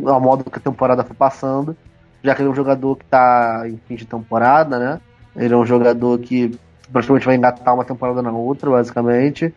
[0.07, 1.75] a modo que a temporada foi passando,
[2.23, 4.99] já que ele é um jogador que está em fim de temporada, né?
[5.35, 6.57] Ele é um jogador que
[6.91, 9.53] praticamente vai engatar uma temporada na outra, basicamente.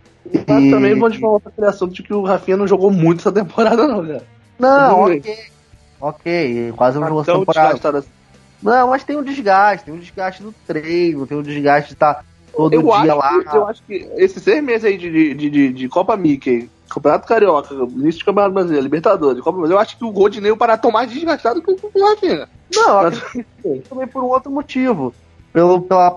[0.46, 3.20] Mas E- também vou te falar outra criação de que o Rafinha não jogou muito
[3.20, 4.22] essa temporada, não, cara.
[4.58, 5.18] Não, Tudo bem.
[5.20, 5.36] ok.
[6.00, 7.66] Ok, quase um jogo Tão temporada.
[7.68, 8.08] desgastado assim.
[8.62, 12.24] Não, mas tem um desgaste, tem um desgaste do treino, tem um desgaste de estar
[12.54, 13.44] todo eu dia acho lá.
[13.44, 17.26] Que, eu acho que esses seis meses aí de, de, de, de Copa Mickey, Campeonato
[17.28, 20.56] Carioca, início de Campeonato Brasileiro, Libertadores, Copa Brasileiro, eu acho que o Rodinei e o
[20.56, 22.48] Pará estão mais desgastados que o Rafinha.
[22.74, 23.22] Não, Mas-
[23.88, 25.14] também por um outro motivo.
[25.52, 26.16] Pelo, pela,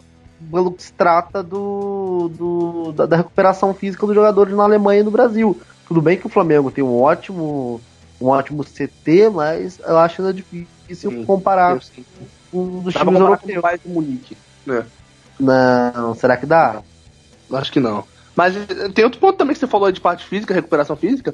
[0.52, 5.04] pelo que se trata do, do, da, da recuperação física dos jogadores na Alemanha e
[5.04, 5.60] no Brasil.
[5.88, 7.82] Tudo bem que o Flamengo tem um ótimo,
[8.20, 11.80] um ótimo CT, mas eu acho ainda difícil Sim, comparar
[12.52, 13.62] com um dos Dá times europeus.
[13.62, 14.38] Bayern de Munique.
[15.42, 16.82] Não, será que dá?
[17.54, 18.04] Acho que não.
[18.36, 21.34] Mas eh, tem outro ponto também que você falou de parte física, recuperação física.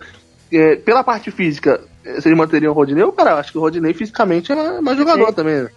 [0.52, 3.04] É, pela parte física, eh, vocês manteriam o Rodinei?
[3.04, 5.64] Eu, cara, acho que o Rodinei fisicamente é mais jogador também.
[5.64, 5.70] né?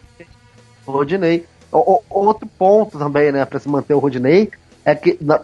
[0.86, 1.44] O Rodinei.
[1.72, 4.50] O- o- outro ponto também, né, pra se manter o Rodinei,
[4.84, 5.40] é que, na-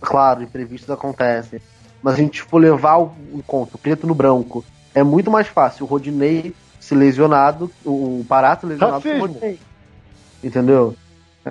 [0.00, 1.60] claro, imprevistos acontecem,
[2.02, 4.64] mas a gente for levar o, em conta o preto no branco,
[4.94, 9.26] é muito mais fácil o Rodinei se lesionado, o, Pará se lesionado que o Racismo.
[9.34, 9.58] Rodinei.
[10.44, 10.94] Entendeu?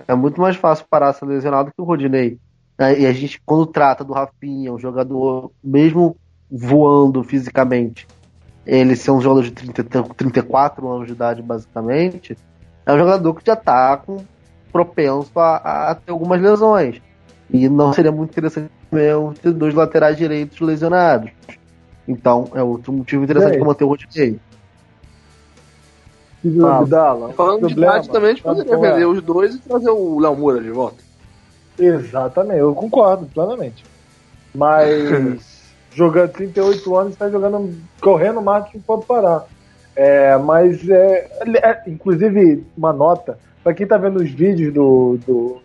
[0.07, 2.39] É muito mais fácil o Pará ser lesionado que o Rodinei.
[2.77, 6.17] É, E a gente, quando trata do Rafinha, um jogador, mesmo
[6.49, 8.07] voando fisicamente,
[8.65, 9.83] ele ser um jogador de 30,
[10.15, 12.37] 34 anos de idade, basicamente,
[12.85, 14.23] é um jogador que já tá com
[14.71, 17.01] propenso a, a ter algumas lesões.
[17.49, 21.29] E não seria muito interessante mesmo ter dois laterais direitos lesionados.
[22.07, 23.59] Então, é outro motivo interessante Bem.
[23.59, 24.39] para manter o Rodinei.
[26.89, 27.33] Fala.
[27.33, 30.35] Falando de problema, idade também, a gente poderia vender os dois e trazer o Léo
[30.35, 30.97] Moura de volta.
[31.79, 33.85] Exatamente, eu concordo plenamente.
[34.53, 39.45] Mas jogando 38 anos, está jogando, correndo mais do que pode parar.
[39.95, 41.29] É, mas é,
[41.63, 45.61] é, inclusive uma nota para quem está vendo os vídeos do, do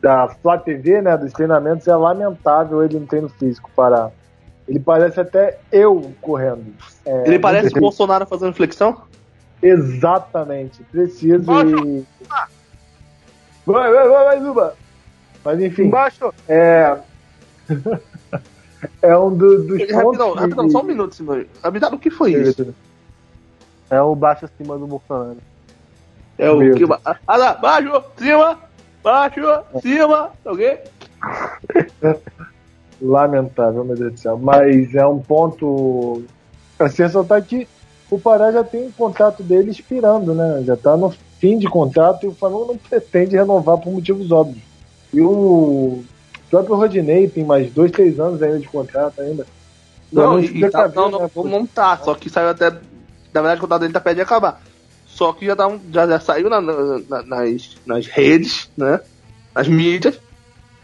[0.00, 4.10] da Flá TV, né, dos treinamentos, é lamentável ele no treino físico parar.
[4.66, 6.64] Ele parece até eu correndo.
[7.04, 9.02] É, Ele parece o Bolsonaro fazendo flexão?
[9.62, 10.82] Exatamente.
[10.84, 12.04] Preciso e.
[13.66, 14.74] Vai, vai, vai, vai, Zuba!
[15.44, 15.84] Mas enfim.
[15.84, 16.32] Embaixo!
[16.48, 16.98] É.
[19.02, 19.90] é um do- dos.
[19.90, 21.46] Rapidão, rapidão, só um minuto, senhor.
[21.62, 22.74] Abdala, o que foi isso?
[23.90, 25.38] É o baixo acima do Bolsonaro.
[26.38, 26.84] É o Meu que.
[27.26, 28.58] Ah, lá, baixo, cima,
[29.02, 29.40] baixo,
[29.82, 30.78] cima, ok?
[33.02, 34.38] Lamentável, meu Deus do céu.
[34.38, 36.22] Mas é um ponto.
[36.78, 37.68] A se ressaltar que
[38.10, 40.62] o Pará já tem um contrato dele expirando, né?
[40.66, 44.62] Já tá no fim de contrato e o Flamengo não pretende renovar por motivos óbvios.
[45.12, 46.02] E o
[46.50, 49.46] próprio Rodinei tem mais dois, três anos ainda de contrato ainda.
[50.12, 51.44] Não, Então, e, tá, não, não, né, pô?
[51.44, 52.70] não tá, só que saiu até.
[52.70, 54.60] Na verdade, o contrato dele tá perto de acabar.
[55.06, 59.00] Só que já, tá, já, já saiu na- na- nas, nas redes, né?
[59.54, 60.18] Nas mídias.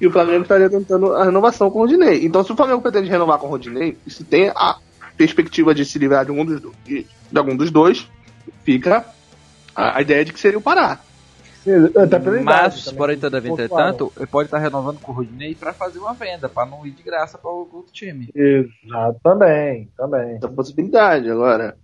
[0.01, 2.25] E o Flamengo estaria tentando a renovação com o Rodinei.
[2.25, 4.77] Então, se o Flamengo pretende renovar com o Rodinei, se tem a
[5.17, 8.07] perspectiva de se livrar de, algum dos, do- de, de algum dos dois,
[8.65, 9.05] fica
[9.75, 10.99] a, a ideia de que seria o Pará.
[12.09, 13.89] Tá Mas, também, porém, todavia, pontuaram.
[13.89, 16.93] entretanto, ele pode estar renovando com o Rodinei pra fazer uma venda, pra não ir
[16.93, 18.31] de graça para o outro time.
[18.33, 20.37] Exato, também, também.
[20.37, 21.77] Essa possibilidade agora.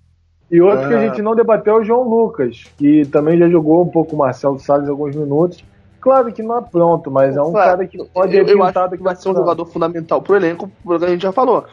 [0.49, 1.09] E outro que a Ah.
[1.09, 4.59] gente não debateu é o João Lucas, que também já jogou um pouco o Marcelo
[4.61, 5.65] Salles alguns minutos.
[6.01, 8.73] Claro que não é pronto, mas é um Claro, cara que pode eu, eu acho
[8.91, 11.65] que vai a ser um jogador fundamental pro elenco, pelo que a gente já falou.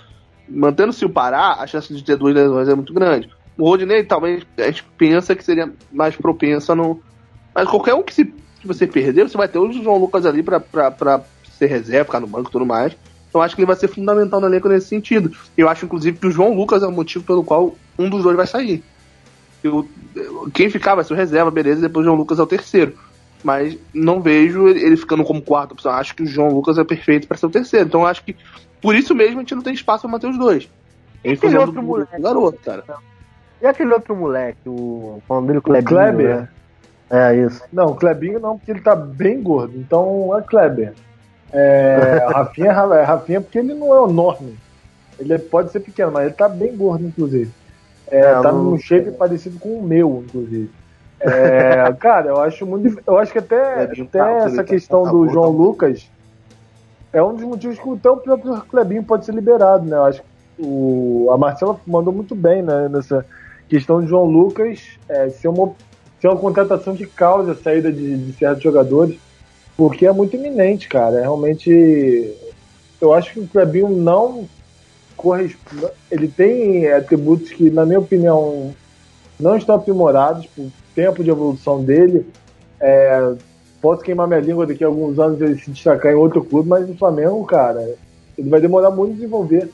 [0.49, 3.29] Mantendo-se o Pará, a chance de ter duas lesões é muito grande.
[3.57, 6.99] O Rodinei, talvez, a gente pensa que seria mais propenso a não.
[7.53, 10.41] Mas qualquer um que, se, que você perder, você vai ter o João Lucas ali
[10.41, 10.61] pra
[11.57, 12.95] ser reserva, ficar no banco e tudo mais.
[13.29, 15.31] Então acho que ele vai ser fundamental no elenco nesse sentido.
[15.57, 18.35] Eu acho, inclusive, que o João Lucas é o motivo pelo qual um dos dois
[18.35, 18.83] vai sair.
[19.63, 19.87] Eu,
[20.53, 22.97] quem ficar vai ser o reserva, beleza, depois o João Lucas é o terceiro.
[23.43, 25.91] Mas não vejo ele ficando como quarta opção.
[25.91, 27.85] Acho que o João Lucas é perfeito para ser o terceiro.
[27.85, 28.35] Então acho que
[28.81, 30.69] por isso mesmo a gente não tem espaço pra manter os dois.
[31.23, 32.21] A gente Aquele outro moleque.
[32.21, 32.83] garoto, cara.
[33.61, 35.21] E aquele outro moleque, o.
[35.27, 36.35] Falando dele, o Klebinho, Kleber?
[36.37, 36.49] né?
[37.09, 37.61] É, isso.
[37.73, 39.73] Não, o Klebinho não, porque ele tá bem gordo.
[39.77, 40.93] Então é Kleber.
[41.51, 44.57] É, Rafinha é é Rafinha porque ele não é enorme.
[45.19, 47.51] Ele é- pode ser pequeno, mas ele tá bem gordo, inclusive.
[48.09, 50.71] É, É, tá não- num shape parecido com o meu, inclusive.
[51.19, 53.01] É, cara, eu acho muito.
[53.05, 55.57] Eu acho que até, até essa ele tá- questão do João tá gordo.
[55.63, 56.09] Lucas
[57.11, 59.97] é um dos motivos que até o próprio Klebinho pode ser liberado, né?
[59.97, 60.27] Eu acho que
[60.59, 63.25] o, a Marcela mandou muito bem né, nessa
[63.67, 65.71] questão de João Lucas é, ser, uma,
[66.19, 69.17] ser uma contratação que causa a saída de, de certos jogadores,
[69.77, 71.17] porque é muito iminente, cara.
[71.17, 72.35] É realmente.
[72.99, 74.47] Eu acho que o Klebinho não
[75.15, 75.87] corresponde.
[76.11, 78.73] Ele tem atributos que, na minha opinião,
[79.39, 82.27] não estão aprimorados por tempo de evolução dele.
[82.79, 83.33] É,
[83.81, 86.87] posso queimar minha língua daqui a alguns anos ele se destacar em outro clube, mas
[86.87, 87.95] no Flamengo, cara,
[88.37, 89.69] ele vai demorar muito a desenvolver.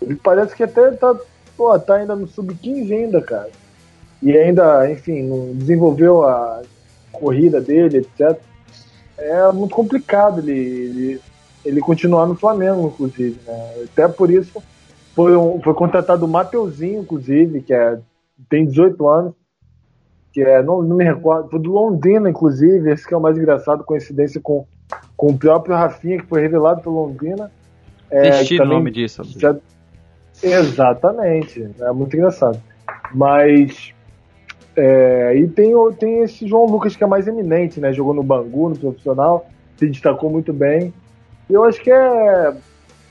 [0.00, 1.14] Ele parece que até tá,
[1.56, 3.50] pô, tá ainda no sub-15 ainda, cara.
[4.22, 6.62] E ainda, enfim, não desenvolveu a
[7.12, 8.38] corrida dele, etc.
[9.16, 11.20] É muito complicado ele, ele,
[11.64, 13.84] ele continuar no Flamengo, inclusive, né?
[13.84, 14.62] Até por isso
[15.14, 17.98] foi, um- foi contratado o Mateuzinho, inclusive, que é,
[18.48, 19.32] tem 18 anos,
[20.32, 23.36] que é, não, não me recordo, foi do Londrina, inclusive, esse que é o mais
[23.36, 24.66] engraçado, coincidência com,
[25.16, 27.50] com o próprio Rafinha, que foi revelado pelo Londrina.
[28.10, 29.22] É, estilo o nome disso.
[29.38, 29.56] já-
[30.42, 32.58] Exatamente, é muito engraçado.
[33.12, 33.92] Mas
[34.76, 37.92] é, e tem, tem esse João Lucas que é mais eminente, né?
[37.92, 40.92] Jogou no Bangu, no profissional, se destacou muito bem.
[41.50, 42.54] E eu acho que é.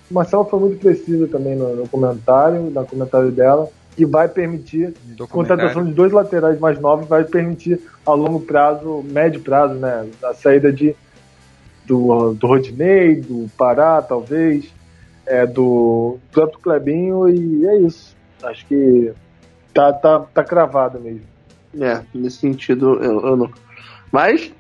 [0.09, 3.67] O Marcelo foi muito preciso também no, no comentário, no comentário dela,
[3.97, 9.03] que vai permitir a contratação de dois laterais mais novos, vai permitir a longo prazo,
[9.03, 10.07] médio prazo, né?
[10.23, 10.95] A saída de,
[11.83, 14.71] do, do Rodinei, do Pará, talvez,
[15.25, 18.15] é, do próprio Clebinho, e é isso.
[18.43, 19.11] Acho que
[19.73, 21.25] tá, tá, tá cravado mesmo.
[21.81, 23.49] É, nesse sentido, eu, eu não.
[24.11, 24.53] Mas,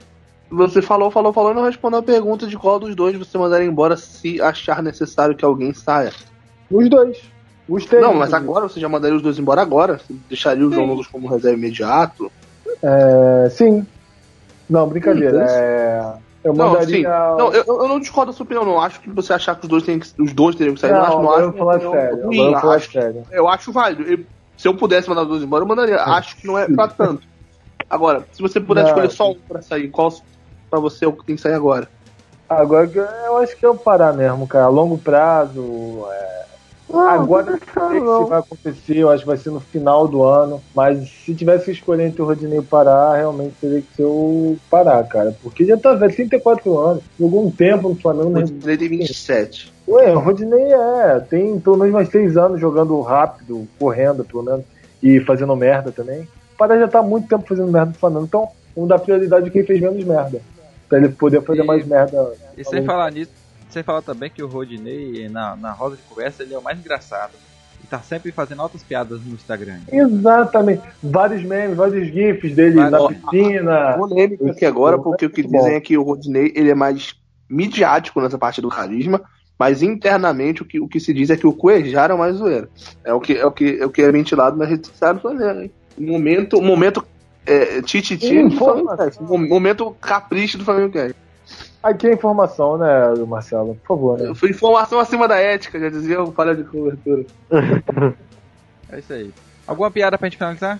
[0.49, 3.67] você falou, falou, falou e não respondeu a pergunta de qual dos dois você mandaria
[3.67, 6.11] embora se achar necessário que alguém saia.
[6.71, 7.36] Os dois.
[7.67, 8.01] Os três.
[8.03, 9.97] Não, mas agora você já mandaria os dois embora agora?
[9.97, 12.31] Você deixaria o João Lucas como reserva imediato?
[12.81, 13.85] É, sim.
[14.69, 15.45] Não, brincadeira.
[15.49, 16.13] É,
[16.43, 16.95] eu Não, mandaria.
[16.97, 17.03] sim.
[17.03, 18.79] Não, eu, eu não discordo da sua opinião, não.
[18.79, 20.91] Acho que você achar que os dois, têm que, os dois teriam que sair.
[20.91, 22.25] Não, não, acho, não acho falar sério.
[22.25, 22.37] ruim.
[22.53, 23.23] eu falar Acho- sério.
[23.31, 24.03] eu acho válido.
[24.03, 24.19] Eu-
[24.57, 25.97] se eu pudesse mandar os dois embora, eu mandaria.
[26.01, 27.21] Acho que não é pra tanto.
[27.89, 28.97] Agora, se você pudesse Não.
[28.97, 30.11] escolher só um pra sair, qual
[30.69, 31.87] pra você é o que tem que sair agora?
[32.49, 34.65] Agora eu- eu acho que é o Pará mesmo, cara.
[34.65, 36.05] A longo prazo.
[36.11, 36.45] é,
[36.91, 40.61] Agora não sei se vai acontecer, eu acho que vai ser no final do ano.
[40.73, 44.03] Mas se tivesse que escolher entre o Rodinei e o Pará, realmente teria que ser
[44.05, 45.35] o Pará, cara.
[45.43, 47.03] Porque já tá velho, 34 anos.
[47.19, 48.29] Jogou um tempo no Flamengo.
[48.29, 48.33] O?
[48.33, 49.73] Rodinei tem 27.
[49.87, 51.19] Ué, o Rodinei é.
[51.29, 54.63] Tem pelo menos mais 6 anos jogando rápido, correndo, pelo menos.
[55.03, 56.21] E fazendo merda também.
[56.21, 58.25] O Pará já tá há muito tempo fazendo merda no Flamengo.
[58.25, 60.41] Então, vamos dar prioridade a quem fez menos merda.
[60.89, 62.31] Pra ele poder fazer E- mais merda.
[62.57, 63.31] E sem falar nisso,
[63.69, 66.77] sem falar também que o Rodinei, na, na roda de conversa, ele é o mais
[66.79, 67.31] engraçado.
[67.83, 69.79] E tá sempre fazendo altas piadas no Instagram.
[69.91, 70.81] Exatamente.
[71.03, 72.91] Vários memes, vários gifs dele Vários-
[73.21, 73.93] na piscina.
[73.97, 77.15] polêmica aqui agora, porque o que dizem é que o Rodinei ele é mais
[77.49, 79.21] midiático nessa parte do carisma,
[79.59, 82.35] mas internamente o que, o que se diz é que o Cuejar é o mais
[82.35, 82.67] zoeiro.
[83.03, 85.19] É o que é, o que, é, o que é ventilado na rede social do
[85.21, 85.71] Flamengo, hein?
[85.97, 87.03] Momento, momento
[87.45, 88.43] é, tititi.
[89.21, 91.15] Momento capricho do Flamengo Cast.
[91.81, 93.75] Aqui é informação, né, Marcelo?
[93.75, 94.33] Por favor, né?
[94.35, 97.25] Foi informação acima da ética, já dizia o falha de cobertura.
[98.89, 99.33] É isso aí.
[99.67, 100.79] Alguma piada pra gente finalizar?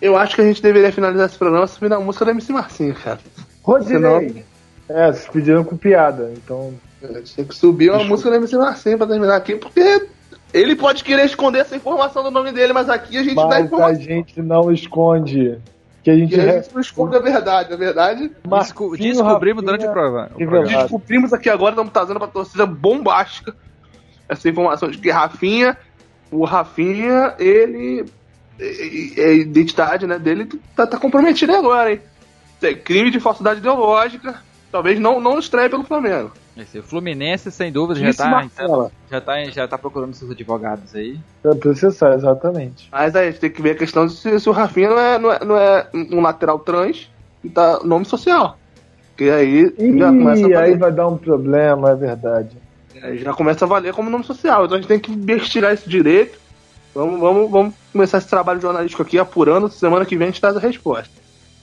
[0.00, 2.94] Eu acho que a gente deveria finalizar esse programa subindo a música da MC Marcinho,
[2.94, 3.18] cara.
[3.64, 4.44] Rodinei.
[4.88, 6.72] É, vocês pediram com piada, então.
[7.02, 10.06] A gente tem que subir uma música da MC Marcinho pra terminar aqui, porque
[10.54, 13.54] ele pode querer esconder essa informação do nome dele, mas aqui a gente dá Mas
[13.54, 14.00] a informação.
[14.00, 15.58] gente não esconde.
[16.02, 16.34] Que a gente.
[16.34, 18.30] E a gente não esconde a verdade, na verdade.
[18.44, 20.30] Descobrimos Rafinha, durante o programa.
[20.34, 20.50] o revelado.
[20.50, 20.82] programa.
[20.82, 23.54] Descobrimos aqui agora, estamos trazendo pra torcida bombástica
[24.28, 25.76] essa informação de que Rafinha,
[26.30, 28.04] o Rafinha, ele.
[28.60, 32.00] A identidade né, dele tá, tá comprometida agora, hein?
[32.60, 34.42] Tem crime de falsidade ideológica.
[34.70, 36.30] Talvez não, não estreie pelo Flamengo.
[36.56, 38.90] Esse, o Fluminense, sem dúvida, já tá, Marcela.
[39.10, 41.18] já, tá, já tá procurando seus advogados aí.
[41.40, 42.88] Pra processar, exatamente.
[42.90, 44.98] Mas aí a gente tem que ver a questão de se, se o Rafinha não
[44.98, 47.08] é, não, é, não é um lateral trans
[47.42, 48.58] e tá nome social.
[49.10, 50.78] Porque aí já começa a Ih, aí valer.
[50.78, 52.56] vai dar um problema, é verdade.
[53.02, 54.64] Aí já começa a valer como nome social.
[54.64, 56.38] Então a gente tem que investigar isso direito.
[56.94, 59.68] Vamos, vamos, vamos começar esse trabalho jornalístico aqui, apurando.
[59.70, 61.14] Semana que vem a gente traz a resposta.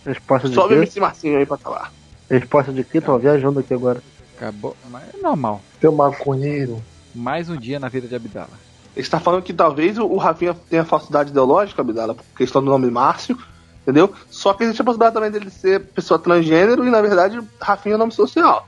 [0.05, 0.77] Resposta de Sobe o?
[0.77, 1.91] MC Marcinho aí pra falar.
[2.29, 2.99] Resposta de quê?
[2.99, 4.01] Tô viajando aqui agora.
[4.37, 4.75] Acabou.
[4.89, 5.61] Mas é normal.
[5.79, 6.81] Seu maconheiro.
[7.13, 8.49] Mais um dia na vida de Abdala.
[8.95, 12.89] Ele está falando que talvez o, Rafinha tenha falsidade ideológica, Abdala, por questão do nome
[12.89, 13.37] Márcio,
[13.83, 14.13] entendeu?
[14.29, 17.97] Só que existe a possibilidade também dele ser pessoa transgênero e, na verdade, Rafinha é
[17.97, 18.65] nome social.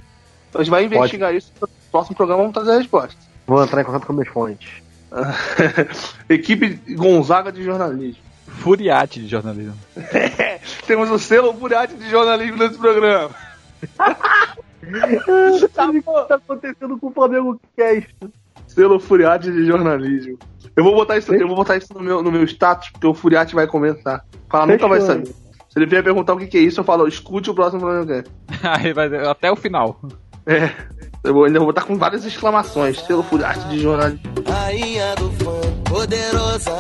[0.49, 3.17] Então a gente vai investigar isso no próximo programa, vamos trazer a resposta.
[3.45, 4.69] Vou entrar em contato com meus fontes.
[6.27, 8.21] Equipe Gonzaga de jornalismo.
[8.47, 9.77] Furiate de jornalismo.
[10.85, 13.29] Temos o selo Furiate de jornalismo nesse programa.
[15.73, 18.15] Sabe o que tá acontecendo com o Flamengo Cast?
[18.67, 20.37] Selo Furiate de jornalismo.
[20.75, 23.13] Eu vou botar isso, eu vou botar isso no meu, no meu status, porque o
[23.13, 24.23] Furiate vai comentar.
[24.49, 25.27] Fala, nunca vai saber.
[25.27, 27.85] Se ele vier perguntar o que, que é isso, eu falo, escute o próximo.
[28.63, 29.99] Aí vai até o final.
[30.45, 30.71] É.
[31.23, 32.99] Eu vou, ainda vou botar com várias exclamações.
[33.01, 34.21] Selo Furiate de jornalismo.
[34.47, 35.59] Rainha do fã,
[35.89, 36.71] poderosa.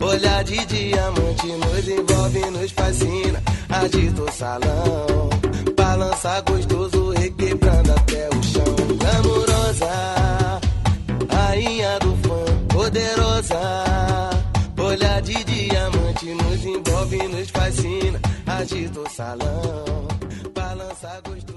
[0.00, 3.42] Olhar de diamante nos envolve, nos fascina.
[3.70, 5.30] Agita o salão,
[5.94, 8.64] balança gostoso, requebrando até o chão.
[8.98, 10.60] Glamurosa,
[11.30, 13.60] rainha do fã, poderosa.
[14.76, 18.20] Olhar de diamante nos envolve, nos fascina.
[18.46, 20.08] Agita o salão,
[20.52, 21.54] balança gostoso.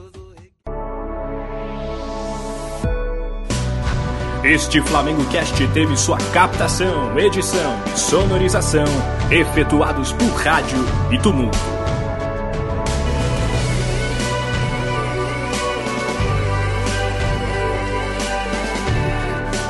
[4.44, 8.86] Este Flamengo Cast teve sua captação, edição sonorização
[9.30, 10.78] efetuados por rádio
[11.12, 11.87] e tumulto.